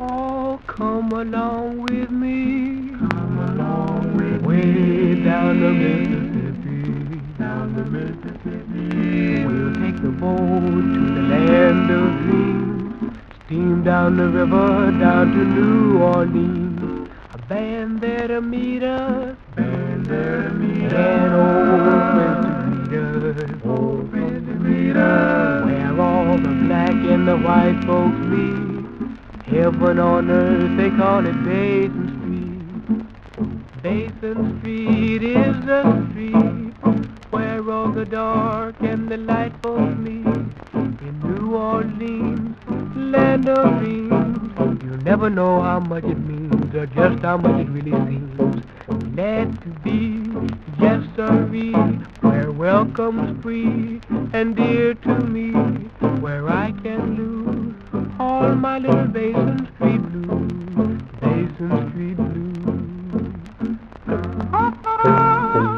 Oh, 0.00 0.60
come 0.66 1.12
along 1.12 1.82
with 1.82 2.10
me. 2.10 2.90
Come 2.90 3.38
along 3.50 4.16
with 4.16 4.42
Way 4.42 5.22
down 5.22 5.60
the 5.60 5.70
Mississippi. 5.70 7.20
Down 7.38 7.74
the 7.76 7.84
Mississippi. 7.84 8.73
We'll 8.94 9.74
take 9.74 10.00
the 10.02 10.10
boat 10.10 10.38
to 10.38 11.00
the 11.14 11.22
land 11.22 11.90
of 11.90 12.18
dreams. 12.22 13.18
Steam 13.46 13.82
down 13.82 14.16
the 14.16 14.28
river 14.28 14.92
down 14.98 15.32
to 15.32 15.44
New 15.44 15.98
Orleans. 15.98 17.08
A 17.32 17.38
band 17.38 18.00
there 18.00 18.28
to 18.28 18.40
meet 18.40 18.82
us. 18.82 19.36
Band 19.56 20.06
there 20.06 20.42
to 20.44 20.54
meet 20.54 20.92
us. 20.92 20.98
And 20.98 21.34
old 21.34 22.10
friends 22.14 22.88
to 22.88 22.88
greet 22.88 23.50
us. 23.50 23.66
Old 23.66 24.10
friends 24.10 24.46
to 24.48 24.54
greet 24.54 24.96
us. 24.96 25.64
Where 25.64 26.00
all 26.00 26.38
the 26.38 26.54
black 26.66 26.92
and 26.92 27.26
the 27.26 27.36
white 27.36 27.82
folks 27.84 28.16
meet. 28.32 28.74
Heaven 29.46 29.98
on 29.98 30.30
earth, 30.30 30.76
they 30.76 30.90
call 30.90 31.26
it 31.26 31.44
Basin 31.44 32.08
Street. 32.20 33.82
Basin 33.82 34.60
Street 34.60 35.22
is 35.22 35.66
the 35.66 36.08
street 36.10 37.13
where 37.34 37.68
all 37.68 37.90
the 37.90 38.04
dark 38.04 38.76
and 38.80 39.08
the 39.08 39.16
light 39.16 39.52
folks 39.60 39.96
meet. 39.96 40.24
In 41.06 41.14
New 41.24 41.56
Orleans, 41.56 42.56
land 42.94 43.48
of 43.48 43.80
dreams, 43.80 44.84
you'll 44.84 45.02
never 45.02 45.28
know 45.28 45.60
how 45.60 45.80
much 45.80 46.04
it 46.04 46.20
means 46.30 46.72
or 46.72 46.86
just 46.86 47.24
how 47.24 47.36
much 47.36 47.66
it 47.66 47.70
really 47.70 47.90
seems. 47.90 48.62
Glad 49.16 49.60
to 49.62 49.68
be 49.82 50.22
just 50.78 51.08
sirree, 51.16 51.72
where 52.20 52.52
welcome's 52.52 53.42
free 53.42 54.00
and 54.32 54.54
dear 54.54 54.94
to 54.94 55.18
me, 55.18 55.50
where 56.20 56.48
I 56.48 56.70
can 56.84 57.16
lose 57.16 57.74
all 58.20 58.54
my 58.54 58.78
little 58.78 59.08
Basin 59.08 59.68
Street 59.74 60.02
blues, 60.12 61.02
Basin 61.20 61.90
Street 61.90 62.16
Bat 65.02 65.70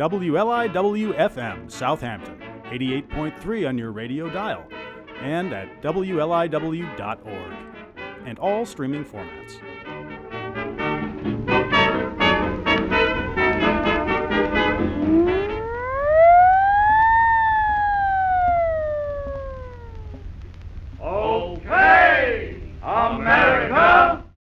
on 0.00 0.10
WLIW 0.10 1.70
Southampton, 1.70 2.40
88.3 2.64 3.68
on 3.68 3.78
your 3.78 3.92
radio 3.92 4.28
dial, 4.28 4.66
and 5.20 5.52
at 5.52 5.82
WLIW.org, 5.82 7.52
and 8.26 8.38
all 8.38 8.66
streaming 8.66 9.04
formats. 9.04 9.60